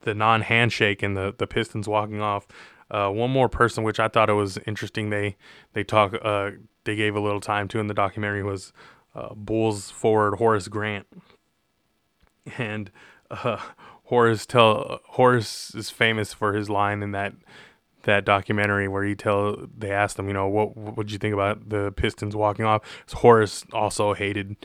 [0.00, 2.46] the non handshake and the the Pistons walking off.
[2.90, 5.10] Uh, one more person, which I thought it was interesting.
[5.10, 5.36] They
[5.72, 6.14] they talk.
[6.22, 6.52] Uh,
[6.84, 8.72] they gave a little time to in the documentary was
[9.14, 11.06] uh, Bulls forward Horace Grant,
[12.58, 12.90] and
[13.30, 13.58] uh,
[14.04, 17.32] Horace tell Horace is famous for his line in that
[18.04, 21.68] that documentary where he tell they asked him, you know, what would you think about
[21.68, 22.82] the Pistons walking off?
[23.06, 24.56] So Horace also hated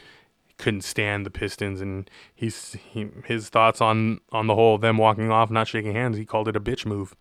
[0.60, 5.32] couldn't stand the Pistons, and he's he, his thoughts on on the whole them walking
[5.32, 6.17] off, not shaking hands.
[6.17, 7.15] He called it a bitch move.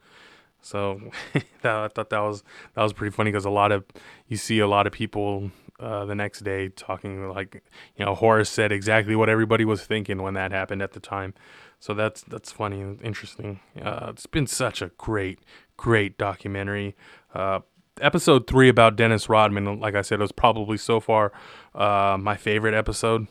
[0.61, 1.01] So
[1.63, 2.43] that, I thought that was
[2.75, 3.85] that was pretty funny because a lot of
[4.27, 5.51] you see a lot of people
[5.81, 7.63] uh, the next day talking like
[7.97, 11.33] you know Horace said exactly what everybody was thinking when that happened at the time.
[11.81, 13.61] So that's that's funny and interesting.
[13.81, 15.39] Uh, it's been such a great
[15.79, 16.95] great documentary.
[17.35, 17.61] Uh,
[18.03, 21.33] episode three about Dennis Rodman, like I said, was probably so far
[21.75, 23.29] uh, my favorite episode.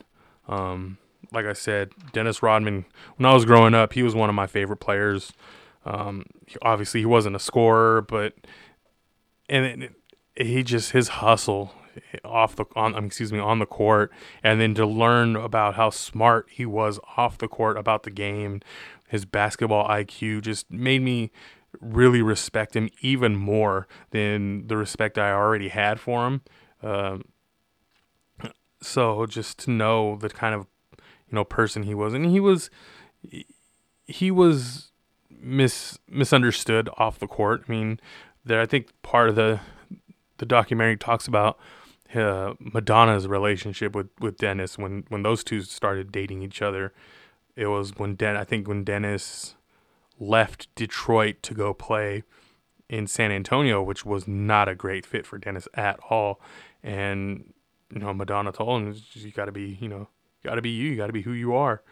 [0.48, 0.98] Um,
[1.30, 4.46] like I said, Dennis Rodman, when I was growing up, he was one of my
[4.46, 5.32] favorite players.
[5.84, 6.24] Um,
[6.62, 8.34] obviously, he wasn't a scorer, but
[9.48, 9.92] and it,
[10.34, 11.72] it, he just his hustle
[12.24, 14.10] off the on excuse me on the court,
[14.42, 18.60] and then to learn about how smart he was off the court about the game,
[19.08, 21.30] his basketball IQ just made me
[21.80, 26.42] really respect him even more than the respect I already had for him.
[26.82, 27.24] Um,
[28.80, 32.70] so just to know the kind of you know person he was, and he was
[34.06, 34.92] he was
[35.30, 37.64] mis misunderstood off the court.
[37.68, 38.00] I mean,
[38.44, 39.60] there I think part of the
[40.38, 41.58] the documentary talks about
[42.14, 46.92] uh, Madonna's relationship with with Dennis when when those two started dating each other.
[47.56, 49.56] It was when Den I think when Dennis
[50.18, 52.22] left Detroit to go play
[52.88, 56.40] in San Antonio, which was not a great fit for Dennis at all.
[56.82, 57.52] And
[57.92, 60.08] you know, Madonna told him, "You got to be, you know,
[60.44, 60.90] got to be you.
[60.90, 61.82] You got to be who you are."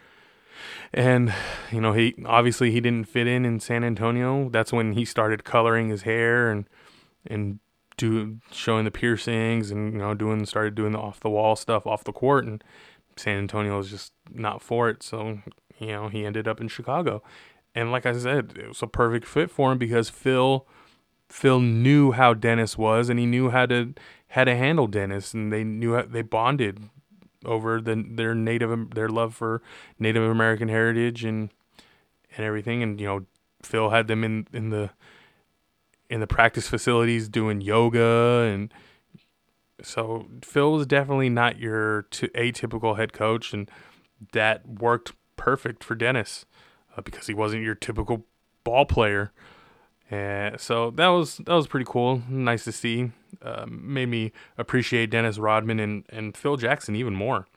[0.93, 1.33] and
[1.71, 4.49] you know he obviously he didn't fit in in San Antonio.
[4.49, 6.67] That's when he started coloring his hair and
[7.25, 7.59] and
[7.97, 11.85] do showing the piercings and you know doing started doing the off the wall stuff
[11.85, 12.63] off the court and
[13.15, 15.03] San Antonio was just not for it.
[15.03, 15.39] So
[15.79, 17.21] you know he ended up in Chicago,
[17.75, 20.67] and like I said, it was a perfect fit for him because Phil.
[21.29, 23.93] Phil knew how Dennis was, and he knew how to
[24.29, 26.89] how to handle Dennis, and they knew how, they bonded
[27.45, 29.61] over the, their native their love for
[29.99, 31.49] Native American heritage and
[32.35, 32.81] and everything.
[32.81, 33.25] And you know,
[33.61, 34.91] Phil had them in in the
[36.09, 38.73] in the practice facilities doing yoga and
[39.81, 43.69] So Phil was definitely not your t- atypical head coach, and
[44.31, 46.45] that worked perfect for Dennis
[46.97, 48.25] uh, because he wasn't your typical
[48.63, 49.31] ball player.
[50.09, 53.11] And so that was that was pretty cool, nice to see.
[53.41, 57.47] Uh, made me appreciate Dennis Rodman and, and Phil Jackson even more,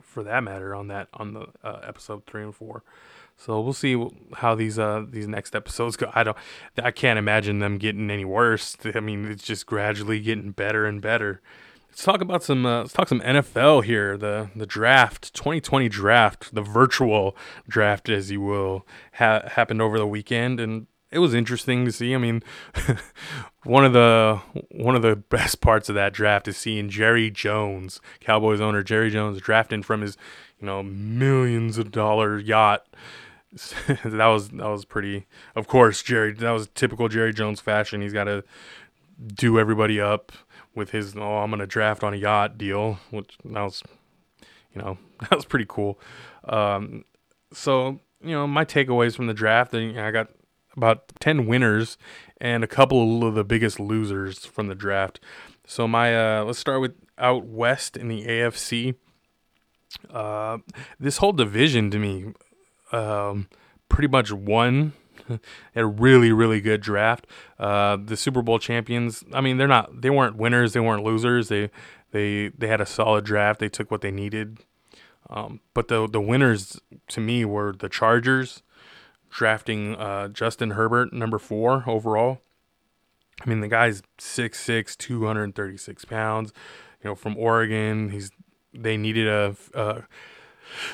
[0.00, 0.74] for that matter.
[0.74, 2.84] On that on the uh, episode three and four.
[3.36, 4.02] So we'll see
[4.34, 6.10] how these uh these next episodes go.
[6.14, 6.36] I don't
[6.80, 8.76] I can't imagine them getting any worse.
[8.94, 11.40] I mean, it's just gradually getting better and better.
[11.96, 14.18] Let's talk about some uh, let's talk some NFL here.
[14.18, 17.34] The the draft, 2020 draft, the virtual
[17.66, 22.14] draft as you will ha- happened over the weekend and it was interesting to see.
[22.14, 22.42] I mean,
[23.64, 27.98] one of the one of the best parts of that draft is seeing Jerry Jones,
[28.20, 30.18] Cowboys owner Jerry Jones drafting from his,
[30.60, 32.86] you know, millions of dollar yacht
[34.04, 35.24] that was that was pretty.
[35.54, 36.34] Of course, Jerry.
[36.34, 38.02] That was typical Jerry Jones fashion.
[38.02, 38.44] He's got to
[39.34, 40.32] do everybody up
[40.76, 43.82] with his "oh, I'm gonna draft on a yacht" deal, which that was,
[44.74, 45.98] you know, that was pretty cool.
[46.44, 47.04] Um,
[47.52, 50.28] so you know, my takeaways from the draft, I got
[50.76, 51.96] about ten winners
[52.40, 55.20] and a couple of the biggest losers from the draft.
[55.66, 58.94] So my uh, let's start with out west in the AFC.
[60.10, 60.58] Uh,
[61.00, 62.32] this whole division to me
[62.92, 63.48] um,
[63.88, 64.92] pretty much won
[65.76, 67.26] a really really good draft.
[67.58, 69.24] Uh, the Super Bowl champions.
[69.32, 70.02] I mean, they're not.
[70.02, 70.72] They weren't winners.
[70.72, 71.48] They weren't losers.
[71.48, 71.70] They
[72.12, 73.60] they they had a solid draft.
[73.60, 74.58] They took what they needed.
[75.28, 78.62] Um, but the the winners to me were the Chargers,
[79.30, 82.40] drafting uh, Justin Herbert number four overall.
[83.44, 86.54] I mean, the guy's 6'6", 236 pounds.
[87.02, 88.08] You know, from Oregon.
[88.10, 88.30] He's
[88.72, 90.02] they needed a, a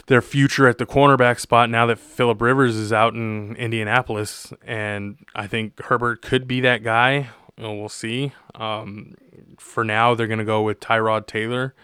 [0.06, 5.18] their future at the cornerback spot now that Philip Rivers is out in Indianapolis, and
[5.34, 7.30] I think Herbert could be that guy.
[7.58, 8.32] We'll see.
[8.54, 9.14] Um,
[9.58, 11.74] for now, they're going to go with Tyrod Taylor.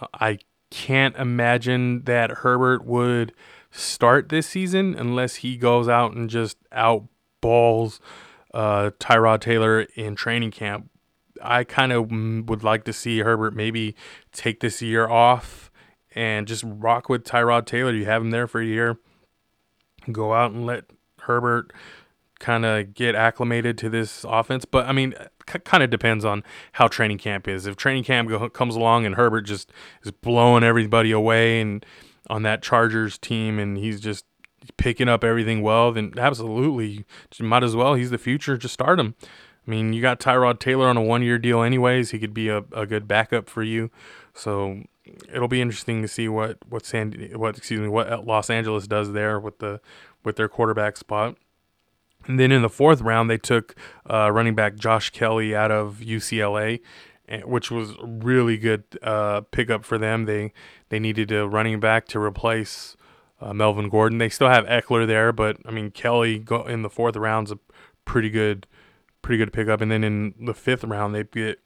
[0.00, 0.38] Uh, I
[0.70, 3.32] can't imagine that Herbert would
[3.70, 8.00] start this season unless he goes out and just outballs
[8.54, 10.90] uh, Tyrod Taylor in training camp.
[11.42, 12.10] I kind of
[12.48, 13.94] would like to see Herbert maybe
[14.32, 15.69] take this year off
[16.12, 17.92] and just rock with Tyrod Taylor.
[17.92, 18.98] You have him there for a year.
[20.10, 20.84] Go out and let
[21.22, 21.72] Herbert
[22.38, 24.64] kind of get acclimated to this offense.
[24.64, 25.14] But I mean,
[25.48, 26.42] c- kind of depends on
[26.72, 27.66] how training camp is.
[27.66, 29.70] If training camp go- comes along and Herbert just
[30.02, 31.84] is blowing everybody away and
[32.28, 34.24] on that Chargers team and he's just
[34.76, 37.04] picking up everything well, then absolutely,
[37.38, 37.94] might as well.
[37.94, 38.56] He's the future.
[38.56, 39.14] Just start him.
[39.66, 42.10] I mean, you got Tyrod Taylor on a one year deal, anyways.
[42.10, 43.90] He could be a, a good backup for you.
[44.40, 44.84] So
[45.32, 49.12] it'll be interesting to see what what San what excuse me what Los Angeles does
[49.12, 49.80] there with the
[50.24, 51.36] with their quarterback spot.
[52.26, 53.74] And then in the fourth round, they took
[54.08, 56.80] uh, running back Josh Kelley out of UCLA,
[57.28, 60.24] eh, which was a really good uh, pickup for them.
[60.24, 60.52] They
[60.88, 62.96] they needed a running back to replace
[63.42, 64.18] uh, Melvin Gordon.
[64.18, 67.58] They still have Ekeler there, but I mean Kelley go in the fourth round's a
[68.06, 68.66] pretty good
[69.20, 69.82] pretty good pickup.
[69.82, 71.58] And then in the fifth round, they get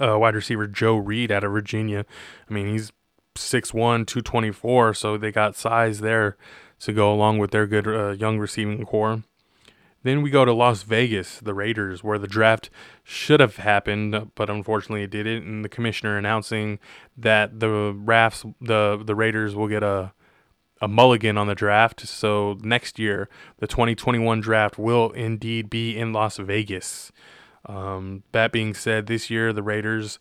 [0.00, 2.04] uh, wide receiver Joe Reed out of Virginia.
[2.48, 2.92] I mean, he's
[3.34, 6.36] 6'1", 224, so they got size there
[6.80, 9.22] to go along with their good uh, young receiving corps.
[10.02, 12.70] Then we go to Las Vegas, the Raiders, where the draft
[13.02, 15.42] should have happened, but unfortunately it didn't.
[15.44, 16.78] And the commissioner announcing
[17.16, 20.12] that the Rafts, the the Raiders will get a
[20.80, 22.06] a mulligan on the draft.
[22.06, 27.10] So next year, the 2021 draft will indeed be in Las Vegas.
[27.66, 30.18] Um, that being said, this year the Raiders,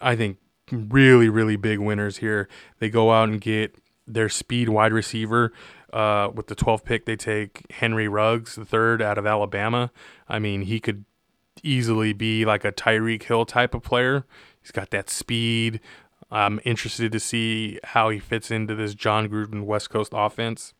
[0.00, 0.38] I think,
[0.70, 2.48] really, really big winners here.
[2.78, 5.52] They go out and get their speed wide receiver.
[5.92, 9.92] Uh, with the 12th pick, they take Henry Ruggs, the third out of Alabama.
[10.28, 11.04] I mean, he could
[11.62, 14.26] easily be like a Tyreek Hill type of player.
[14.60, 15.80] He's got that speed.
[16.30, 20.74] I'm interested to see how he fits into this Jon Gruden West Coast offense.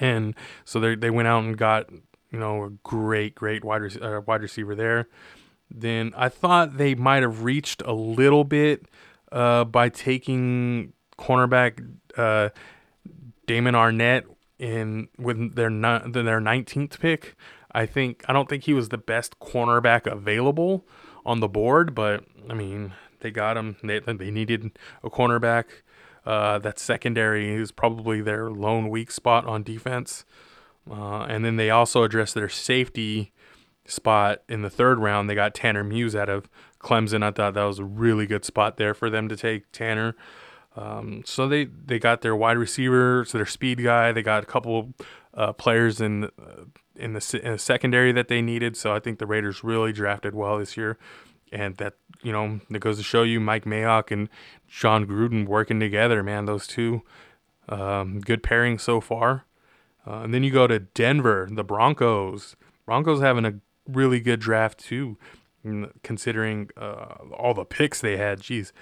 [0.00, 0.34] And
[0.64, 1.86] so they they went out and got
[2.30, 5.08] you know, a great, great wide, rec- uh, wide receiver there.
[5.70, 8.86] Then I thought they might have reached a little bit
[9.30, 12.50] uh, by taking cornerback uh,
[13.46, 14.24] Damon Arnette
[14.58, 17.36] in with their ni- their 19th pick.
[17.72, 20.86] I think I don't think he was the best cornerback available
[21.24, 23.76] on the board, but I mean they got him.
[23.82, 24.72] They they needed
[25.04, 25.66] a cornerback.
[26.26, 30.24] Uh, that secondary is probably their lone weak spot on defense.
[30.88, 33.32] Uh, and then they also addressed their safety
[33.86, 35.28] spot in the third round.
[35.28, 37.24] They got Tanner Muse out of Clemson.
[37.24, 40.14] I thought that was a really good spot there for them to take Tanner.
[40.76, 44.12] Um, so they, they got their wide receiver, so their speed guy.
[44.12, 44.94] They got a couple
[45.34, 46.64] uh, players in uh,
[46.94, 48.76] in the, in the secondary that they needed.
[48.76, 50.98] So I think the Raiders really drafted well this year.
[51.52, 54.28] and that you know that goes to show you Mike Mayock and
[54.68, 56.44] Jon Gruden working together, man.
[56.46, 57.02] Those two,
[57.68, 59.44] um, good pairing so far.
[60.10, 62.56] Uh, and then you go to Denver, the Broncos.
[62.84, 63.54] Broncos having a
[63.86, 65.16] really good draft too,
[66.02, 68.40] considering uh, all the picks they had.
[68.40, 68.72] Jeez.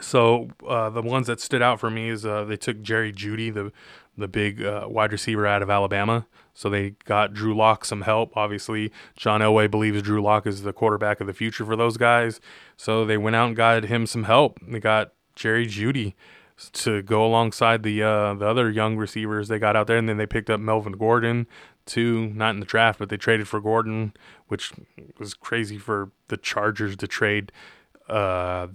[0.00, 3.54] So uh, the ones that stood out for me is uh, they took Jerry Jeudy,
[3.54, 3.72] the
[4.18, 6.26] the big uh, wide receiver out of Alabama.
[6.54, 8.34] So they got Drew Lock some help.
[8.34, 12.40] Obviously, John Elway believes Drew Lock is the quarterback of the future for those guys.
[12.78, 14.58] So they went out and got him some help.
[14.66, 16.14] They got Jerry Jeudy
[16.72, 20.16] to go alongside the uh, the other young receivers they got out there, and then
[20.16, 21.46] they picked up Melvin Gordon
[21.84, 22.28] too.
[22.28, 24.14] Not in the draft, but they traded for Gordon,
[24.48, 24.72] which
[25.18, 27.52] was crazy for the Chargers to trade
[28.08, 28.68] uh,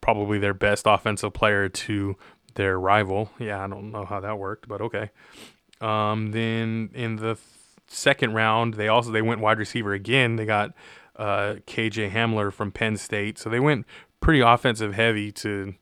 [0.00, 2.16] probably their best offensive player to
[2.54, 3.30] their rival.
[3.38, 5.10] Yeah, I don't know how that worked, but okay.
[5.80, 7.38] Um, then in the th-
[7.86, 10.36] second round, they also they went wide receiver again.
[10.36, 10.72] They got
[11.16, 13.86] uh, KJ Hamler from Penn State, so they went
[14.20, 15.74] pretty offensive heavy to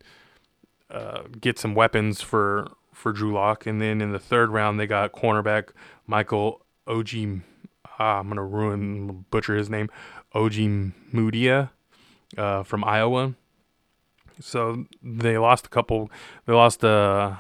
[0.90, 3.66] uh, get some weapons for for Drew Lock.
[3.66, 5.70] And then in the third round, they got cornerback
[6.06, 7.42] Michael Oji.
[7.98, 9.90] Ah, I'm gonna ruin butcher his name.
[10.34, 11.70] Ojemudia
[12.36, 13.34] uh, from Iowa.
[14.40, 16.10] So they lost a couple.
[16.44, 17.36] They lost uh,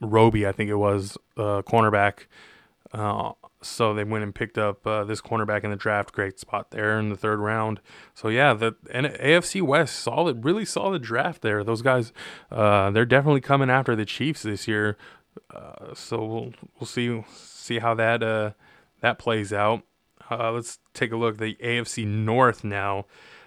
[0.00, 2.26] Roby, I think it was, uh, cornerback.
[3.66, 6.12] So they went and picked up uh, this cornerback in the draft.
[6.12, 7.80] Great spot there in the third round.
[8.14, 11.62] So yeah, the and AFC West solid, really solid draft there.
[11.64, 12.12] Those guys,
[12.50, 14.96] uh, they're definitely coming after the Chiefs this year.
[15.54, 18.52] Uh, so we'll we'll see see how that uh,
[19.00, 19.82] that plays out.
[20.30, 23.06] Uh, let's take a look at the AFC North now.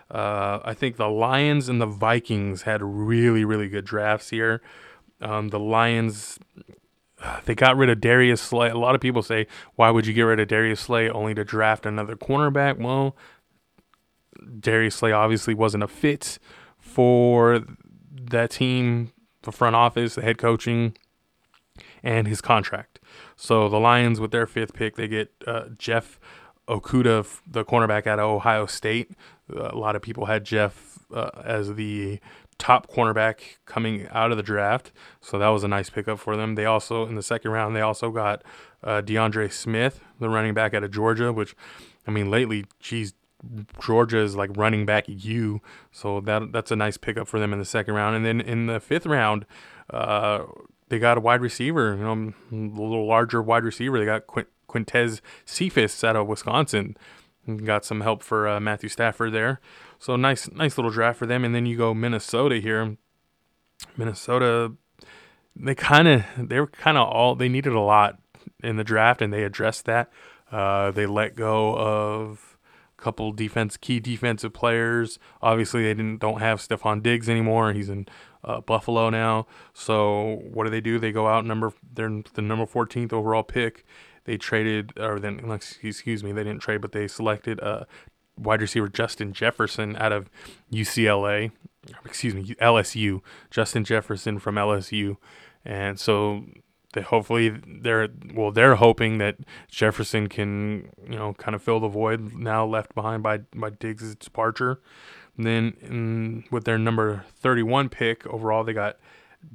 [0.10, 4.62] Uh, I think the Lions and the Vikings had really, really good drafts here.
[5.22, 6.40] Um, the Lions,
[7.46, 8.70] they got rid of Darius Slay.
[8.70, 11.44] A lot of people say, why would you get rid of Darius Slay only to
[11.44, 12.78] draft another cornerback?
[12.78, 13.16] Well,
[14.60, 16.40] Darius Slay obviously wasn't a fit
[16.78, 17.64] for
[18.12, 19.12] that team,
[19.44, 20.96] the front office, the head coaching,
[22.04, 23.00] and his contract.
[23.36, 26.20] So the Lions, with their fifth pick, they get uh, Jeff
[26.68, 29.12] Okudah, the cornerback out of Ohio State.
[29.54, 32.20] A lot of people had Jeff uh, as the
[32.60, 34.92] top cornerback coming out of the draft,
[35.22, 36.56] so that was a nice pickup for them.
[36.56, 38.44] They also in the second round they also got
[38.84, 41.56] uh, D'Andre Swift, the running back out of Georgia, which
[42.06, 43.14] I mean lately, geez,
[43.82, 47.60] Georgia is like running back you, so that that's a nice pickup for them in
[47.60, 48.16] the second round.
[48.16, 49.46] And then in the fifth round,
[49.90, 50.44] uh,
[50.90, 53.98] they got a wide receiver, you know, a little larger wide receiver.
[53.98, 56.98] They got Quint- Quintez Cephus out of Wisconsin.
[57.64, 59.60] Got some help for uh, Matthew Stafford there.
[60.00, 61.44] So nice, nice little draft for them.
[61.44, 62.98] And then you go Minnesota here.
[63.98, 64.74] Minnesota,
[65.56, 68.20] they kind of, they were kind of all, they needed a lot
[68.64, 70.12] in the draft, and they addressed that.
[70.52, 72.58] Uh, they let go of
[72.98, 75.20] a couple defense, key defensive players.
[75.42, 77.74] Obviously, they didn't don't have Stefon Diggs anymore.
[77.74, 78.08] He's in
[78.44, 79.48] uh, Buffalo now.
[79.74, 80.98] So what do they do?
[80.98, 83.86] They go out number, they're the number 14th overall pick
[84.30, 87.86] they traded, or then excuse me, they didn't trade, but they selected uh,
[88.40, 90.30] wide receiver Justin Jefferson out of
[90.72, 91.52] UCLA,
[92.06, 93.22] excuse me, LSU.
[93.50, 95.18] Justin Jefferson from LSU,
[95.66, 96.46] and so
[96.94, 99.38] they hopefully they're well they're hoping that
[99.70, 104.16] Jefferson can you know kind of fill the void now left behind by by Diggs'
[104.16, 104.82] departure.
[105.38, 108.98] And then in, with their number 31 pick overall, they got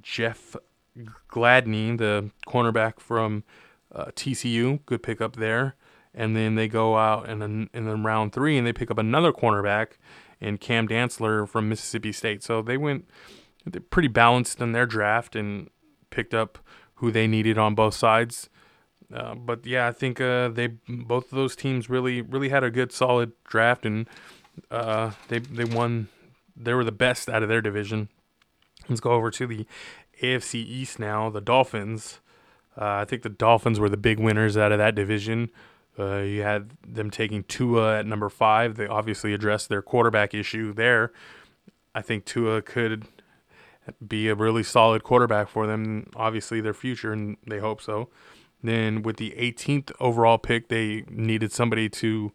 [0.01, 0.57] Jeff
[1.29, 3.45] Gladney, the cornerback from
[3.95, 5.77] uh, TCU, good pickup there.
[6.15, 8.99] And then they go out and then in the round three and they pick up
[8.99, 9.99] another cornerback
[10.41, 12.43] in Cam Dantzler from Mississippi State.
[12.43, 13.09] So they went
[13.91, 15.71] pretty balanced in their draft and
[16.11, 16.59] picked up
[16.97, 18.49] who they needed on both sides.
[19.13, 22.71] Uh, but yeah, I think uh, they both of those teams really really had a
[22.71, 24.09] good solid draft and
[24.71, 26.09] uh, they they won.
[26.57, 28.09] They were the best out of their division.
[28.89, 29.67] Let's go over to the
[30.23, 31.31] AFC East now.
[31.31, 32.21] The Dolphins.
[32.77, 35.51] Uh, I think the Dolphins were the big winners out of that division.
[35.99, 38.77] Uh, you had them taking Tua at number five.
[38.77, 41.13] They obviously addressed their quarterback issue there.
[41.95, 43.07] I think Tua could
[44.07, 46.11] be a really solid quarterback for them.
[46.17, 48.09] Obviously, their future, and they hope so.
[48.63, 52.33] Then with the 18th overall pick, they needed somebody to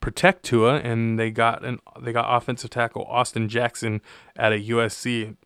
[0.00, 4.02] protect Tua, and they got an they got offensive tackle Austin Jackson
[4.36, 5.36] at a USC.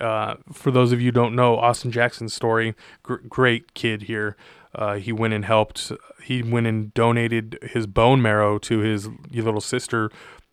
[0.00, 4.36] Uh, for those of you don't know Austin Jackson's story, gr- great kid here.
[4.74, 5.92] Uh, he went and helped.
[6.22, 10.10] He went and donated his bone marrow to his little sister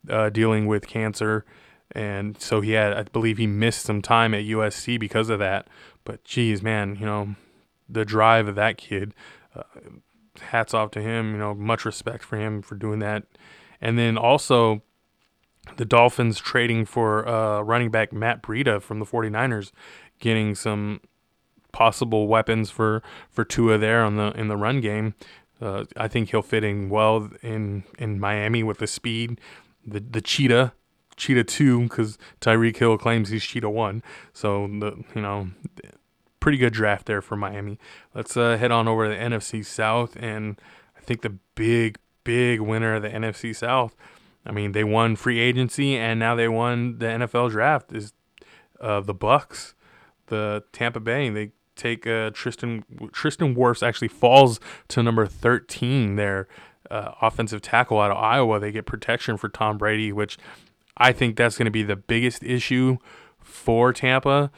[0.09, 1.45] uh, dealing with cancer,
[1.91, 5.67] and so he had, I believe, he missed some time at USC because of that.
[6.03, 7.35] But geez, man, you know,
[7.89, 9.13] the drive of that kid.
[9.55, 9.63] Uh,
[10.41, 11.31] hats off to him.
[11.33, 13.23] You know, much respect for him for doing that.
[13.81, 14.81] And then also
[15.77, 19.71] the Dolphins trading for uh, running back Matt Breida from the 49ers,
[20.19, 21.01] getting some
[21.75, 25.13] possible weapons for for Tua there on the in the run game.
[25.61, 29.41] Uh, I think he'll fit in well in in Miami with the speed,
[29.85, 30.73] the the cheetah,
[31.17, 34.01] cheetah two, because Tyreek Hill claims he's cheetah one.
[34.31, 35.49] So the you know,
[36.39, 37.77] pretty good draft there for Miami.
[38.13, 40.59] Let's uh, head on over to the NFC South, and
[40.97, 43.97] I think the big big winner of the NFC South.
[44.45, 47.91] I mean, they won free agency, and now they won the NFL draft.
[47.91, 48.13] Is
[48.79, 49.75] uh, the Bucks,
[50.27, 51.29] the Tampa Bay?
[51.29, 54.59] They take uh, Tristan Tristan Wirfs actually falls
[54.89, 56.47] to number 13 there.
[56.91, 58.59] Uh, offensive tackle out of Iowa.
[58.59, 60.37] They get protection for Tom Brady, which
[60.97, 62.97] I think that's going to be the biggest issue
[63.41, 64.51] for Tampa.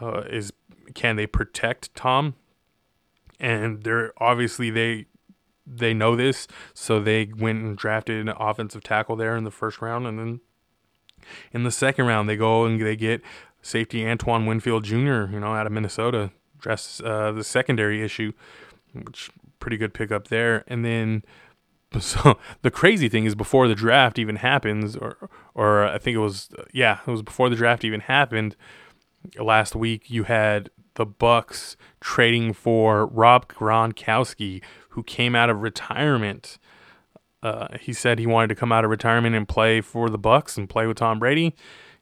[0.00, 0.52] Uh, is
[0.94, 2.34] can they protect Tom?
[3.38, 5.06] And they're obviously they
[5.66, 9.82] they know this, so they went and drafted an offensive tackle there in the first
[9.82, 10.40] round, and then
[11.52, 13.20] in the second round they go and they get
[13.60, 15.26] safety Antoine Winfield Jr.
[15.26, 18.32] You know out of Minnesota address uh, the secondary issue,
[18.92, 19.30] which
[19.60, 20.64] pretty good pickup there.
[20.66, 21.24] And then,
[22.00, 26.20] so the crazy thing is, before the draft even happens, or or I think it
[26.20, 28.56] was yeah, it was before the draft even happened.
[29.38, 36.58] Last week, you had the Bucks trading for Rob Gronkowski, who came out of retirement.
[37.42, 40.56] Uh, he said he wanted to come out of retirement and play for the Bucks
[40.56, 41.54] and play with Tom Brady.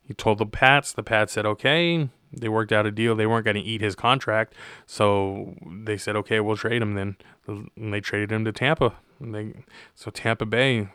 [0.03, 0.93] He told the Pats.
[0.93, 3.15] The Pats said, "Okay." They worked out a deal.
[3.15, 4.55] They weren't going to eat his contract,
[4.87, 7.17] so they said, "Okay, we'll trade him." Then
[7.47, 8.95] and they traded him to Tampa.
[9.21, 9.55] And they
[9.95, 10.89] so Tampa Bay,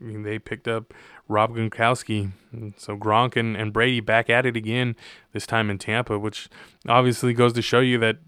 [0.00, 0.94] they picked up
[1.28, 2.32] Rob Gronkowski.
[2.76, 4.96] So Gronk and, and Brady back at it again.
[5.32, 6.48] This time in Tampa, which
[6.88, 8.18] obviously goes to show you that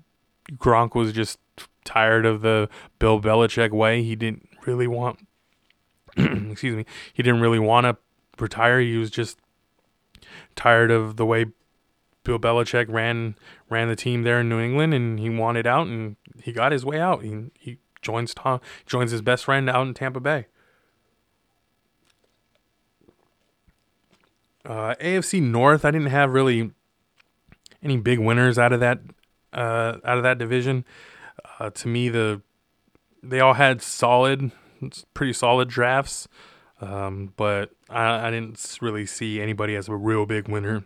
[0.53, 1.39] Gronk was just
[1.85, 2.69] tired of the
[2.99, 4.03] Bill Belichick way.
[4.03, 5.27] He didn't really want.
[6.17, 6.85] excuse me.
[7.13, 7.97] He didn't really want to
[8.43, 8.81] retire.
[8.81, 9.39] He was just
[10.55, 11.47] tired of the way
[12.25, 13.37] Bill Belichick ran
[13.71, 16.85] ran the team there in New England, and he wanted out, and he got his
[16.85, 17.23] way out.
[17.23, 20.47] He he joins Tom joins his best friend out in Tampa Bay.
[24.65, 26.71] Uh, AFC North, I didn't have really
[27.83, 29.01] any big winners out of that
[29.53, 30.85] uh, out of that division.
[31.59, 32.41] Uh, to me, the
[33.23, 34.51] they all had solid,
[35.13, 36.29] pretty solid drafts,
[36.81, 40.85] um, but I, I didn't really see anybody as a real big winner.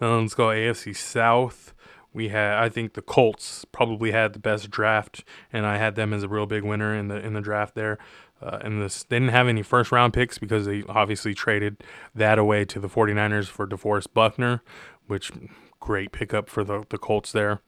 [0.00, 1.74] Now let's go AFC South.
[2.12, 6.12] We had, I think, the Colts probably had the best draft, and I had them
[6.12, 7.98] as a real big winner in the in the draft there.
[8.40, 11.82] Uh, and this they didn't have any first round picks because they obviously traded
[12.14, 14.62] that away to the 49ers for DeForest Buckner,
[15.06, 15.32] which
[15.80, 17.60] great pickup for the the Colts there.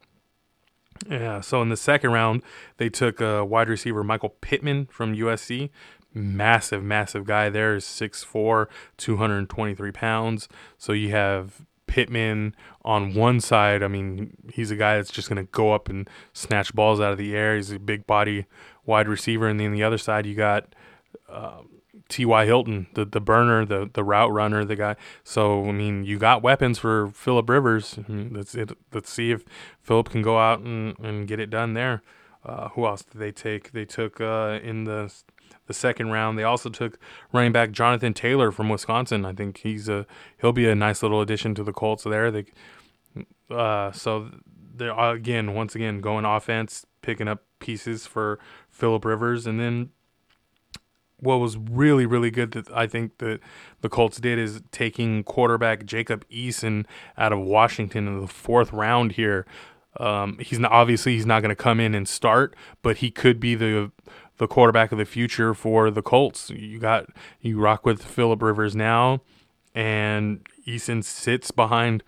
[1.10, 2.42] Yeah, so in the second round,
[2.78, 5.70] they took uh, wide receiver Michael Pittman from USC.
[6.14, 10.48] Massive, massive guy there is 6'4, 223 pounds.
[10.78, 15.44] So you have Pittman on one side, I mean, he's a guy that's just going
[15.44, 17.56] to go up and snatch balls out of the air.
[17.56, 18.46] He's a big body
[18.84, 19.48] wide receiver.
[19.48, 20.74] And then the other side, you got
[21.28, 21.62] uh,
[22.08, 22.44] T.Y.
[22.46, 24.96] Hilton, the, the burner, the, the route runner, the guy.
[25.24, 27.98] So, I mean, you got weapons for Philip Rivers.
[27.98, 29.44] I mean, let's, it, let's see if
[29.80, 32.02] Philip can go out and, and get it done there.
[32.44, 33.72] Uh, who else did they take?
[33.72, 35.12] They took uh, in the
[35.66, 36.38] the second round.
[36.38, 36.98] They also took
[37.32, 39.24] running back Jonathan Taylor from Wisconsin.
[39.24, 40.06] I think he's a
[40.40, 42.30] he'll be a nice little addition to the Colts there.
[42.30, 42.44] They
[43.50, 44.30] uh, so
[44.74, 48.38] they're uh, again once again going offense, picking up pieces for
[48.68, 49.90] Philip Rivers, and then
[51.18, 53.40] what was really really good that I think that
[53.80, 56.84] the Colts did is taking quarterback Jacob Eason
[57.16, 59.46] out of Washington in the fourth round here.
[59.98, 63.40] Um, he's not obviously he's not going to come in and start, but he could
[63.40, 63.90] be the
[64.38, 66.50] the quarterback of the future for the Colts.
[66.50, 67.06] You got
[67.40, 69.20] you rock with Philip Rivers now,
[69.74, 72.02] and Eason sits behind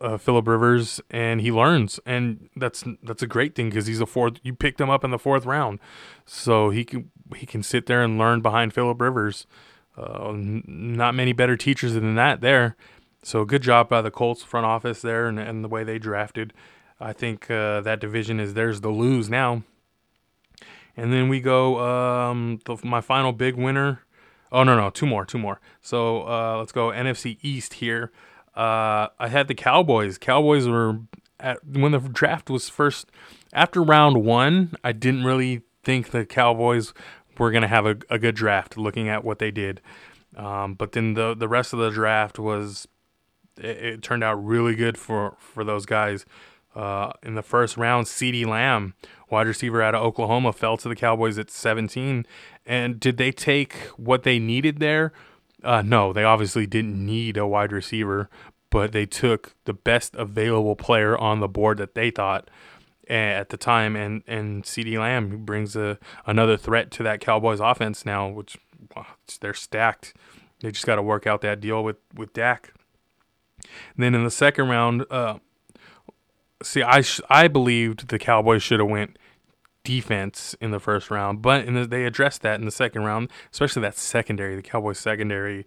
[0.00, 4.06] uh, Philip Rivers and he learns, and that's that's a great thing because he's a
[4.06, 4.38] fourth.
[4.42, 5.78] You picked him up in the fourth round,
[6.26, 9.46] so he can he can sit there and learn behind Philip Rivers.
[9.96, 12.76] Uh, n- not many better teachers than that there.
[13.22, 16.52] So good job by the Colts front office there and, and the way they drafted.
[16.98, 19.62] I think uh, that division is theirs to lose now.
[20.96, 24.02] And then we go, um, the, my final big winner.
[24.50, 25.60] Oh, no, no, two more, two more.
[25.80, 28.12] So uh, let's go NFC East here.
[28.54, 30.18] Uh, I had the Cowboys.
[30.18, 31.00] Cowboys were,
[31.40, 33.10] at, when the draft was first,
[33.52, 36.92] after round one, I didn't really think the Cowboys
[37.38, 39.80] were to have a, a, good draft looking at what they did.
[40.36, 42.86] Um, but then the, the rest of the draft was,
[43.56, 46.26] it, it turned out really good for, for those guys.
[46.74, 48.94] Uh, in the first round, CeeDee Lamb,
[49.30, 52.26] wide receiver out of Oklahoma, fell to the Cowboys at 17.
[52.64, 55.12] And did they take what they needed there?
[55.62, 58.28] Uh, no, they obviously didn't need a wide receiver,
[58.70, 62.48] but they took the best available player on the board that they thought
[63.08, 68.06] at the time, and and CeeDee Lamb brings a another threat to that Cowboys offense
[68.06, 68.56] now, which
[68.96, 69.06] well,
[69.40, 70.14] they're stacked.
[70.60, 72.72] They just got to work out that deal with with Dak.
[73.94, 75.38] And then in the second round, uh,
[76.62, 79.18] see, I sh- I believed the Cowboys should have went
[79.84, 83.82] defense in the first round, but the, they addressed that in the second round, especially
[83.82, 84.56] that secondary.
[84.56, 85.66] The Cowboys secondary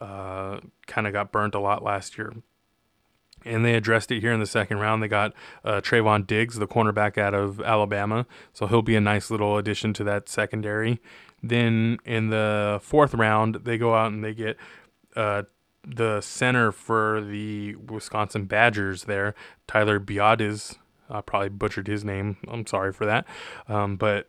[0.00, 2.32] uh, kind of got burnt a lot last year.
[3.44, 5.02] And they addressed it here in the second round.
[5.02, 5.32] They got
[5.64, 8.26] uh, Trevon Diggs, the cornerback out of Alabama.
[8.52, 11.00] So he'll be a nice little addition to that secondary.
[11.42, 14.56] Then in the fourth round, they go out and they get
[15.14, 15.44] uh,
[15.86, 19.34] the center for the Wisconsin Badgers there,
[19.66, 20.76] Tyler Biadasz.
[21.10, 22.36] I probably butchered his name.
[22.48, 23.26] I'm sorry for that.
[23.66, 24.28] Um, but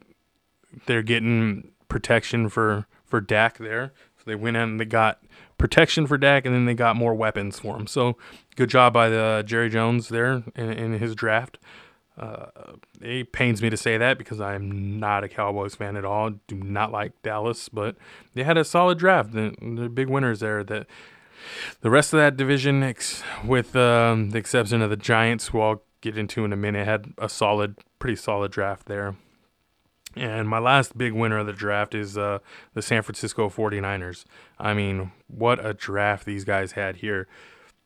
[0.85, 3.91] they're getting protection for, for Dak there.
[4.17, 5.21] So they went in and they got
[5.57, 7.87] protection for Dak, and then they got more weapons for him.
[7.87, 8.17] So
[8.55, 11.59] good job by the Jerry Jones there in, in his draft.
[12.17, 12.47] Uh,
[13.01, 16.31] it pains me to say that because I am not a Cowboys fan at all.
[16.47, 17.95] Do not like Dallas, but
[18.33, 19.31] they had a solid draft.
[19.31, 20.63] The, the big winners there.
[20.63, 20.87] That
[21.81, 25.81] the rest of that division, ex- with um, the exception of the Giants, who I'll
[26.01, 29.15] get into in a minute, had a solid, pretty solid draft there.
[30.15, 32.39] And my last big winner of the draft is uh,
[32.73, 34.25] the San Francisco 49ers.
[34.57, 37.27] I mean, what a draft these guys had here.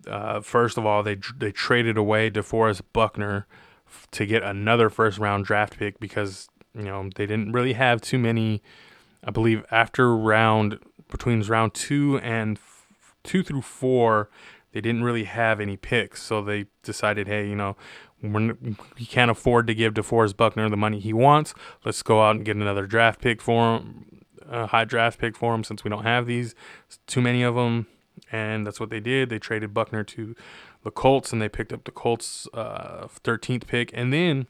[0.07, 3.45] Uh, first of all, they they traded away DeForest Buckner
[4.11, 8.19] to get another first round draft pick because you know they didn't really have too
[8.19, 8.61] many.
[9.23, 10.79] I believe after round
[11.09, 12.72] between round two and f-
[13.23, 14.29] two through four,
[14.73, 17.75] they didn't really have any picks, so they decided, hey, you know,
[18.21, 18.55] we're,
[18.97, 21.53] we can't afford to give DeForest Buckner the money he wants.
[21.85, 25.53] Let's go out and get another draft pick for him, a high draft pick for
[25.53, 26.55] him, since we don't have these
[27.05, 27.87] too many of them.
[28.31, 29.29] And that's what they did.
[29.29, 30.35] They traded Buckner to
[30.83, 33.91] the Colts, and they picked up the Colts' uh, 13th pick.
[33.93, 34.47] And then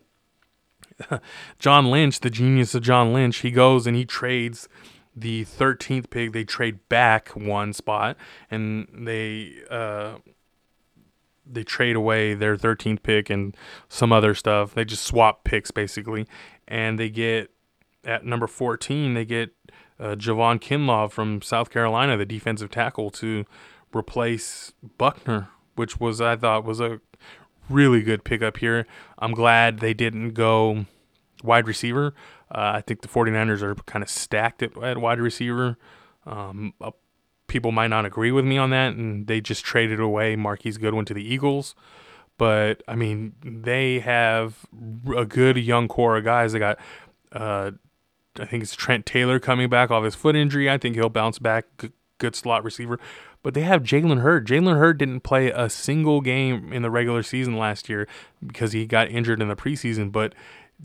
[1.60, 4.70] John Lynch, the genius of John Lynch, he goes and he trades
[5.16, 6.34] the 13th pick.
[6.34, 8.18] They trade back one spot,
[8.50, 10.16] and they uh,
[11.46, 13.56] they trade away their 13th pick and
[13.90, 14.74] some other stuff.
[14.74, 16.28] They just swap picks basically,
[16.68, 17.52] and they get
[18.06, 19.54] at number 14 they get
[20.00, 23.46] uh, Javon Kinlaw from South Carolina, the defensive tackle, to
[23.96, 27.00] replace Buckner, which was I thought was a
[27.70, 28.86] really good pickup here.
[29.20, 30.86] I'm glad they didn't go
[31.44, 32.14] wide receiver.
[32.54, 35.78] Uh, I think the 49ers are kind of stacked at, at wide receiver.
[36.26, 36.92] Um, uh,
[37.48, 41.06] people might not agree with me on that, and they just traded away Marquise Goodwin
[41.06, 41.76] to the Eagles.
[42.38, 44.66] But I mean, they have
[45.16, 46.54] a good young core of guys.
[46.54, 46.80] They got,
[47.32, 47.72] uh,
[48.40, 50.70] I think it's Trent Taylor coming back off his foot injury.
[50.70, 51.66] I think he'll bounce back.
[51.78, 53.00] Good, good slot receiver.
[53.44, 54.48] But they have Jalen Hurd.
[54.48, 58.08] Jalen Hurd didn't play a single game in the regular season last year
[58.46, 60.12] because he got injured in the preseason.
[60.12, 60.34] But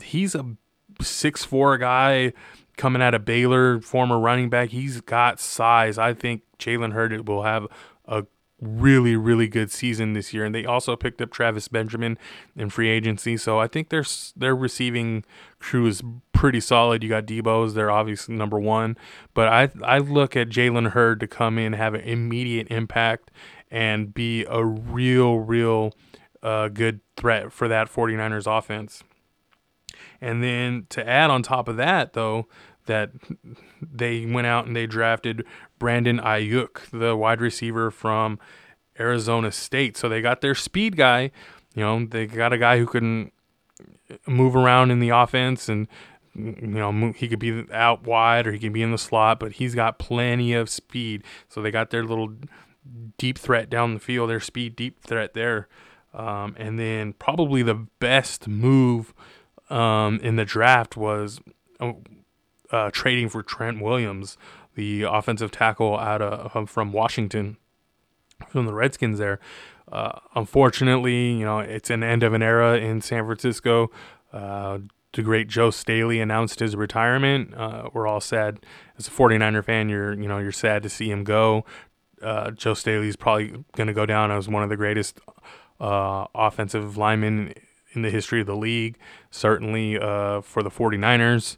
[0.03, 0.55] he's a
[1.01, 2.33] six four guy
[2.77, 4.69] coming out of Baylor, former running back.
[4.69, 5.97] He's got size.
[5.97, 7.67] I think Jalen Hurd will have
[8.05, 8.25] a
[8.61, 10.45] really, really good season this year.
[10.45, 12.17] And they also picked up Travis Benjamin
[12.55, 13.37] in free agency.
[13.37, 15.23] So I think their their receiving
[15.59, 16.01] crew is
[16.33, 17.03] pretty solid.
[17.03, 18.97] You got Deebo's, they're obviously number one.
[19.33, 23.31] But I I look at Jalen Hurd to come in, have an immediate impact,
[23.69, 25.93] and be a real, real
[26.41, 29.03] uh, good threat for that 49ers offense.
[30.21, 32.47] And then to add on top of that, though,
[32.85, 33.11] that
[33.81, 35.45] they went out and they drafted
[35.77, 38.39] Brandon Aiyuk, the wide receiver from
[38.99, 39.95] Arizona State.
[39.95, 41.31] So they got their speed guy.
[41.75, 43.31] You know, they got a guy who can
[44.25, 45.87] move around in the offense and
[46.35, 49.53] you know he could be out wide or he could be in the slot, but
[49.53, 51.23] he's got plenty of speed.
[51.47, 52.33] So they got their little
[53.17, 55.67] deep threat down the field, their speed deep threat there.
[56.13, 59.13] Um, and then probably the best move
[59.69, 61.39] um, in the draft was
[61.79, 61.93] uh,
[62.71, 64.37] uh, trading for Trent Williams,
[64.75, 67.57] the offensive tackle out of from Washington,
[68.47, 69.19] from the Redskins.
[69.19, 69.39] There,
[69.91, 73.91] uh, unfortunately, you know it's an end of an era in San Francisco.
[74.31, 74.79] Uh,
[75.13, 77.53] the great Joe Staley announced his retirement.
[77.55, 78.59] Uh, we're all sad
[78.97, 79.89] as a 49er fan.
[79.89, 81.65] You're you know you're sad to see him go.
[82.21, 85.19] Uh, Joe Staley's probably going to go down as one of the greatest
[85.79, 87.53] offensive linemen
[87.93, 88.97] in the history of the league,
[89.31, 91.57] certainly uh, for the 49ers.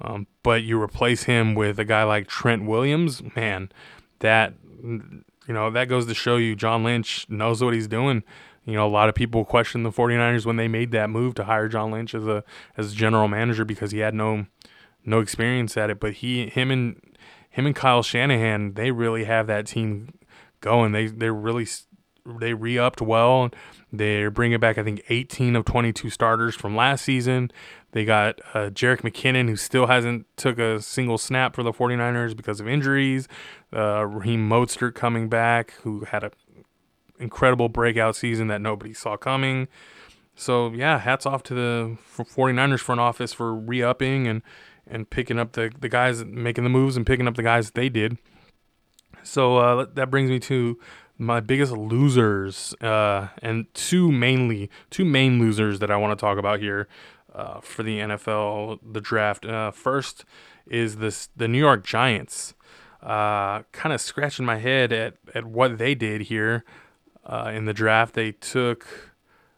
[0.00, 3.70] Um, but you replace him with a guy like Trent Williams, man,
[4.20, 8.22] that you know that goes to show you John Lynch knows what he's doing.
[8.64, 11.44] You know, a lot of people questioned the 49ers when they made that move to
[11.44, 12.44] hire John Lynch as a
[12.76, 14.46] as general manager because he had no
[15.04, 16.00] no experience at it.
[16.00, 17.00] But he him and
[17.50, 20.14] him and Kyle Shanahan, they really have that team
[20.60, 20.92] going.
[20.92, 21.66] They they're really
[22.24, 23.50] they re-upped well.
[23.92, 27.50] They're bringing back I think 18 of 22 starters from last season.
[27.92, 32.36] They got uh, Jerick McKinnon, who still hasn't took a single snap for the 49ers
[32.36, 33.26] because of injuries.
[33.74, 36.30] Uh, Raheem Mostert coming back, who had an
[37.18, 39.66] incredible breakout season that nobody saw coming.
[40.36, 44.42] So yeah, hats off to the 49ers front office for re-upping and
[44.86, 47.74] and picking up the the guys making the moves and picking up the guys that
[47.74, 48.18] they did.
[49.22, 50.78] So uh, that brings me to
[51.20, 56.38] my biggest losers, uh, and two mainly two main losers that I want to talk
[56.38, 56.88] about here
[57.34, 59.44] uh, for the NFL the draft.
[59.44, 60.24] Uh, first
[60.66, 62.54] is this the New York Giants.
[63.02, 66.64] Uh, kind of scratching my head at at what they did here
[67.26, 68.14] uh, in the draft.
[68.14, 68.86] They took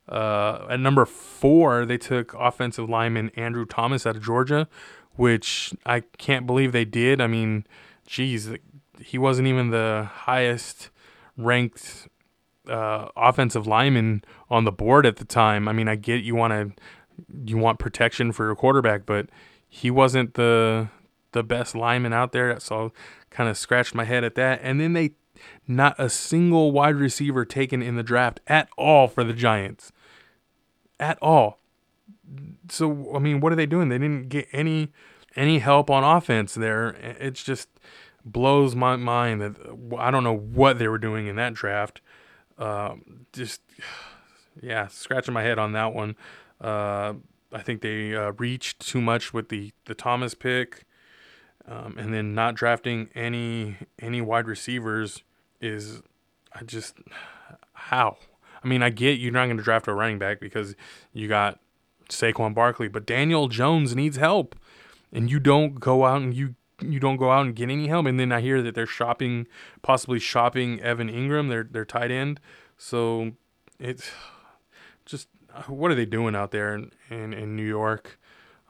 [0.08, 1.86] at number four.
[1.86, 4.66] They took offensive lineman Andrew Thomas out of Georgia,
[5.14, 7.20] which I can't believe they did.
[7.20, 7.66] I mean,
[8.04, 8.50] geez,
[9.00, 10.90] he wasn't even the highest
[11.37, 12.09] ranked
[12.68, 15.68] uh, offensive lineman on the board at the time.
[15.68, 16.83] I mean, I get you want to
[17.45, 19.28] you want protection for your quarterback, but
[19.68, 20.89] he wasn't the
[21.33, 22.59] the best lineman out there.
[22.61, 22.93] So
[23.30, 24.61] kind of scratched my head at that.
[24.62, 25.12] And then they
[25.66, 29.93] not a single wide receiver taken in the draft at all for the Giants.
[31.01, 31.59] At all.
[32.68, 33.89] So I mean, what are they doing?
[33.89, 34.93] They didn't get any
[35.35, 36.91] any help on offense there.
[37.18, 37.68] It's just
[38.24, 39.56] blows my mind that
[39.98, 42.00] I don't know what they were doing in that draft.
[42.58, 43.60] Um, just
[44.62, 46.16] yeah, scratching my head on that one.
[46.60, 47.14] Uh,
[47.52, 50.84] I think they uh, reached too much with the the Thomas pick,
[51.66, 55.22] um, and then not drafting any any wide receivers
[55.60, 56.02] is
[56.52, 56.96] I just
[57.72, 58.16] how.
[58.64, 60.76] I mean, I get you're not going to draft a running back because
[61.12, 61.58] you got
[62.08, 64.54] Saquon Barkley, but Daniel Jones needs help,
[65.12, 68.07] and you don't go out and you you don't go out and get any help.
[68.07, 69.47] And then I hear that they're shopping,
[69.83, 72.41] possibly shopping Evan Engram, their their tight end.
[72.76, 73.33] So
[73.78, 74.11] it's
[75.05, 75.28] just
[75.66, 78.18] what are they doing out there in in, in New York?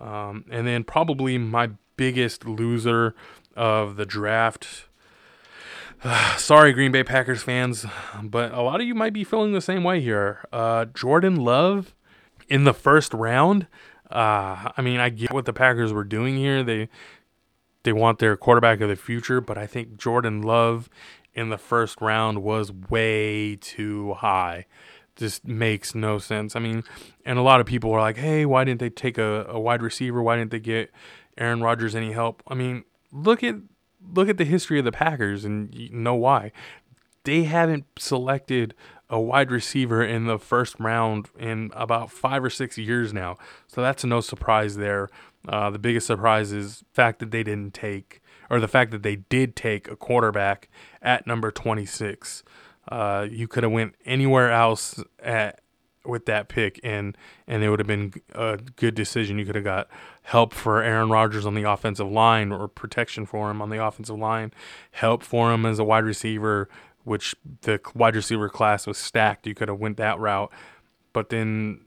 [0.01, 3.15] Um, and then probably my biggest loser
[3.57, 4.87] of the draft.
[6.37, 7.87] sorry, Green Bay Packers fans,
[8.23, 10.45] but a lot of you might be feeling the same way here.
[10.53, 11.95] Uh, Jordan Love
[12.49, 13.67] in the first round.
[14.11, 16.63] Uh, I mean, I get what the Packers were doing here.
[16.63, 16.89] They
[17.83, 20.89] they want their quarterback of the future, but I think Jordan Love
[21.35, 24.67] in the first round was way too high.
[25.17, 26.57] Just makes no sense.
[26.57, 26.85] I mean,
[27.25, 29.83] and a lot of people are like, hey, why didn't they take a, a wide
[29.83, 30.23] receiver?
[30.23, 30.91] Why didn't they get
[31.37, 32.43] Aaron Rodgers any help?
[32.49, 33.57] I mean, look at
[34.15, 36.53] look at the history of the Packers and you know why.
[37.25, 38.75] They haven't selected
[39.09, 43.37] a wide receiver in the first round in about five or six years now.
[43.67, 45.09] So that's no surprise there.
[45.49, 49.03] Uh, the biggest surprise is the fact that they didn't take, or the fact that
[49.03, 50.69] they did take a quarterback
[51.01, 52.45] at number 26.
[52.89, 55.61] Uh, you could have went anywhere else at
[56.05, 57.17] with that pick, and
[57.47, 59.39] and it would have been a good decision.
[59.39, 59.89] You could have got
[60.23, 64.19] help for Aaron Rodgers on the offensive line, or protection for him on the offensive
[64.19, 64.53] line,
[64.93, 66.69] help for him as a wide receiver,
[67.05, 69.47] which the wide receiver class was stacked.
[69.47, 70.53] You could have went that route,
[71.13, 71.83] but then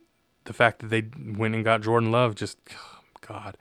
[0.45, 1.03] the fact that they
[1.37, 2.57] went and got Jordan Love just
[3.27, 3.57] God.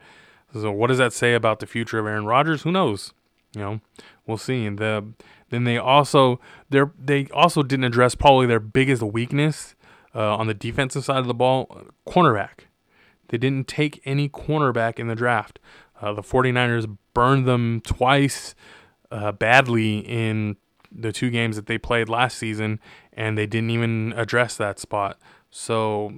[0.53, 2.61] So what does that say about the future of Aaron Rodgers?
[2.61, 3.13] Who knows?
[3.53, 3.81] You know,
[4.25, 4.65] we'll see.
[4.65, 5.05] And the
[5.49, 6.39] then they also
[6.69, 9.75] they they also didn't address probably their biggest weakness
[10.13, 12.67] uh, on the defensive side of the ball, cornerback.
[13.29, 15.59] They didn't take any cornerback in the draft.
[15.99, 18.53] Uh, the 49ers burned them twice
[19.11, 20.57] uh, badly in
[20.91, 22.79] the two games that they played last season,
[23.13, 25.19] and they didn't even address that spot.
[25.49, 26.13] So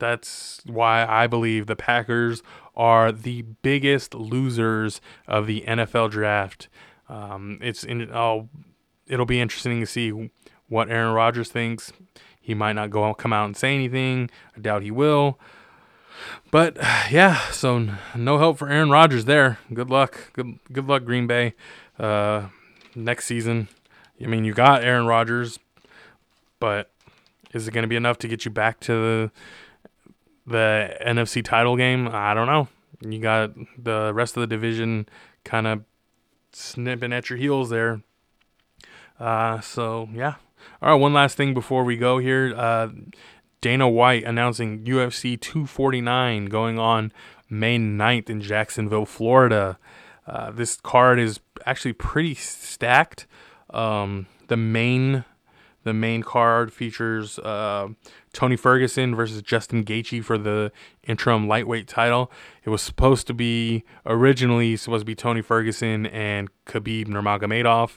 [0.00, 2.42] that's why I believe the Packers
[2.76, 6.68] are the biggest losers of the NFL draft.
[7.08, 8.48] Um, it's in, I'll,
[9.06, 10.30] it'll be interesting to see
[10.68, 11.92] what Aaron Rodgers thinks.
[12.40, 14.30] He might not go come out and say anything.
[14.56, 15.38] I doubt he will.
[16.50, 16.76] But
[17.10, 19.58] yeah, so no help for Aaron Rodgers there.
[19.72, 20.32] Good luck.
[20.32, 21.54] Good good luck Green Bay.
[21.98, 22.48] Uh,
[22.94, 23.68] next season.
[24.22, 25.58] I mean, you got Aaron Rodgers,
[26.58, 26.90] but
[27.52, 29.30] is it going to be enough to get you back to the
[30.50, 32.68] the NFC title game, I don't know.
[33.00, 35.08] You got the rest of the division
[35.44, 35.84] kind of
[36.52, 38.02] snipping at your heels there.
[39.18, 40.34] Uh, so yeah.
[40.82, 42.54] All right, one last thing before we go here.
[42.56, 42.88] Uh,
[43.60, 47.12] Dana White announcing UFC 249 going on
[47.48, 49.78] May 9th in Jacksonville, Florida.
[50.26, 53.26] Uh, this card is actually pretty stacked.
[53.70, 55.24] Um, the main
[55.82, 57.88] The main card features uh,
[58.32, 60.72] Tony Ferguson versus Justin Gaethje for the
[61.02, 62.30] interim lightweight title.
[62.64, 67.96] It was supposed to be originally supposed to be Tony Ferguson and Khabib Nurmagomedov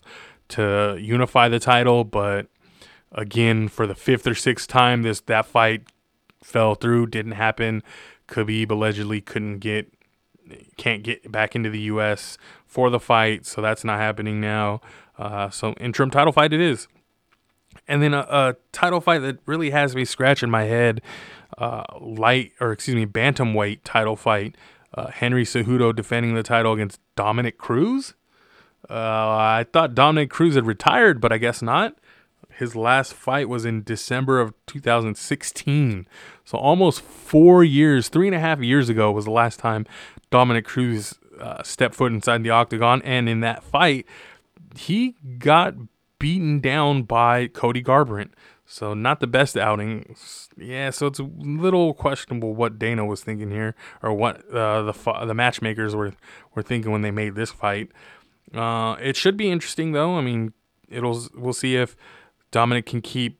[0.49, 2.47] to unify the title, but
[3.11, 5.83] again for the fifth or sixth time, this that fight
[6.41, 7.83] fell through, didn't happen.
[8.27, 9.93] Khabib allegedly couldn't get
[10.77, 12.37] can't get back into the U.S.
[12.65, 14.81] for the fight, so that's not happening now.
[15.17, 16.87] Uh, so interim title fight it is.
[17.87, 21.01] And then a, a, title fight that really has me scratching my head,
[21.57, 24.55] uh, light or excuse me, bantamweight title fight.
[24.93, 28.13] Uh, Henry Cejudo defending the title against Dominick Cruz.
[28.89, 31.95] Uh, I thought Dominick Cruz had retired, but I guess not.
[32.49, 36.07] His last fight was in December of 2016.
[36.45, 39.85] So almost four years, three and a half years ago was the last time
[40.29, 43.01] Dominick Cruz uh, stepped foot inside the octagon.
[43.03, 44.05] And in that fight,
[44.75, 45.75] he got
[46.23, 48.29] beaten down by Cody Garbrandt.
[48.65, 50.15] So not the best outing.
[50.57, 55.25] Yeah, so it's a little questionable what Dana was thinking here, or what uh, the
[55.25, 56.13] the matchmakers were
[56.55, 57.91] were thinking when they made this fight.
[58.53, 60.15] Uh, it should be interesting though.
[60.15, 60.53] I mean,
[60.87, 61.97] it'll we'll see if
[62.51, 63.37] Dominick can keep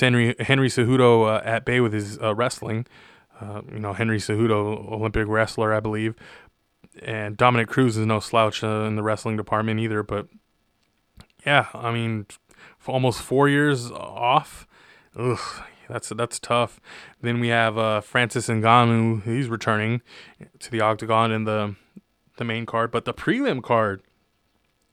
[0.00, 2.86] Henry Henry Cejudo uh, at bay with his uh, wrestling.
[3.40, 6.16] Uh, you know, Henry Cejudo, Olympic wrestler, I believe,
[7.04, 10.02] and Dominick Cruz is no slouch uh, in the wrestling department either.
[10.02, 10.26] But
[11.46, 12.26] yeah, I mean,
[12.86, 14.66] almost four years off.
[15.16, 15.38] Ugh,
[15.88, 16.80] that's that's tough.
[17.20, 19.24] Then we have uh, Francis Ngannou.
[19.24, 20.02] He's returning
[20.58, 21.74] to the octagon in the
[22.36, 24.02] the main card, but the prelim card.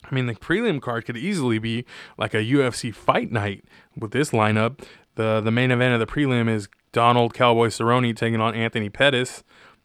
[0.10, 1.86] I mean, the prelim card could easily be
[2.18, 3.66] like a UFC fight night
[3.98, 4.84] with this lineup.
[5.16, 9.44] the The main event of the prelim is Donald Cowboy Cerrone taking on Anthony Pettis.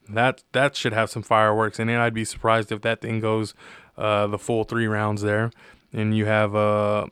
[0.08, 1.98] That that should have some fireworks in it.
[1.98, 3.54] I'd be surprised if that thing goes
[3.96, 5.50] uh, the full three rounds there
[5.92, 7.06] and you have uh,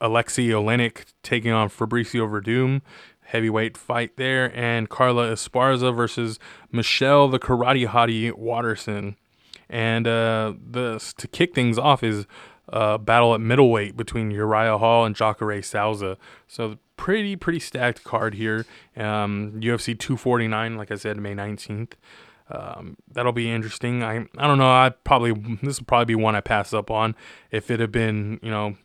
[0.00, 2.82] Alexei Oleinik taking on Fabricio Werdum,
[3.22, 6.38] heavyweight fight there, and Carla Esparza versus
[6.70, 9.16] Michelle the Karate Hottie Waterson.
[9.68, 12.26] And uh, the to kick things off is
[12.68, 16.16] a battle at middleweight between Uriah Hall and Jacare Souza.
[16.46, 18.66] So pretty pretty stacked card here.
[18.96, 21.92] Um, UFC 249, like I said, May 19th.
[22.50, 24.02] Um, that'll be interesting.
[24.02, 24.70] I I don't know.
[24.70, 25.32] I probably
[25.62, 27.14] this will probably be one I pass up on.
[27.50, 28.76] If it had been you know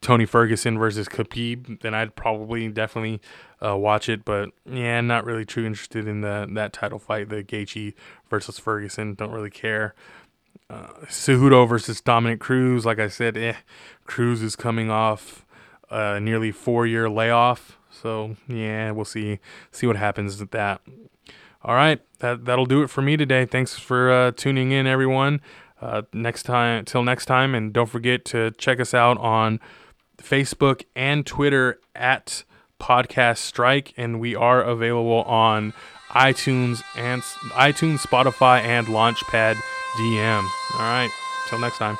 [0.00, 3.20] Tony Ferguson versus Khabib, then I'd probably definitely
[3.64, 4.24] uh, watch it.
[4.24, 7.94] But yeah, not really too interested in the that title fight, the Gaethje
[8.30, 9.14] versus Ferguson.
[9.14, 9.94] Don't really care.
[10.70, 12.84] Uh, Cejudo versus Dominick Cruz.
[12.84, 13.54] Like I said, eh,
[14.04, 15.46] Cruz is coming off
[15.90, 17.78] a nearly four year layoff.
[17.90, 19.40] So yeah, we'll see
[19.72, 20.80] see what happens with that.
[21.62, 23.44] All right, that that'll do it for me today.
[23.44, 25.40] Thanks for uh, tuning in, everyone.
[25.80, 29.60] Uh, next time, till next time, and don't forget to check us out on
[30.18, 32.44] Facebook and Twitter at
[32.80, 35.72] Podcast Strike, and we are available on
[36.10, 39.56] iTunes and iTunes, Spotify, and Launchpad
[39.98, 40.42] DM.
[40.74, 41.10] All right,
[41.48, 41.98] till next time.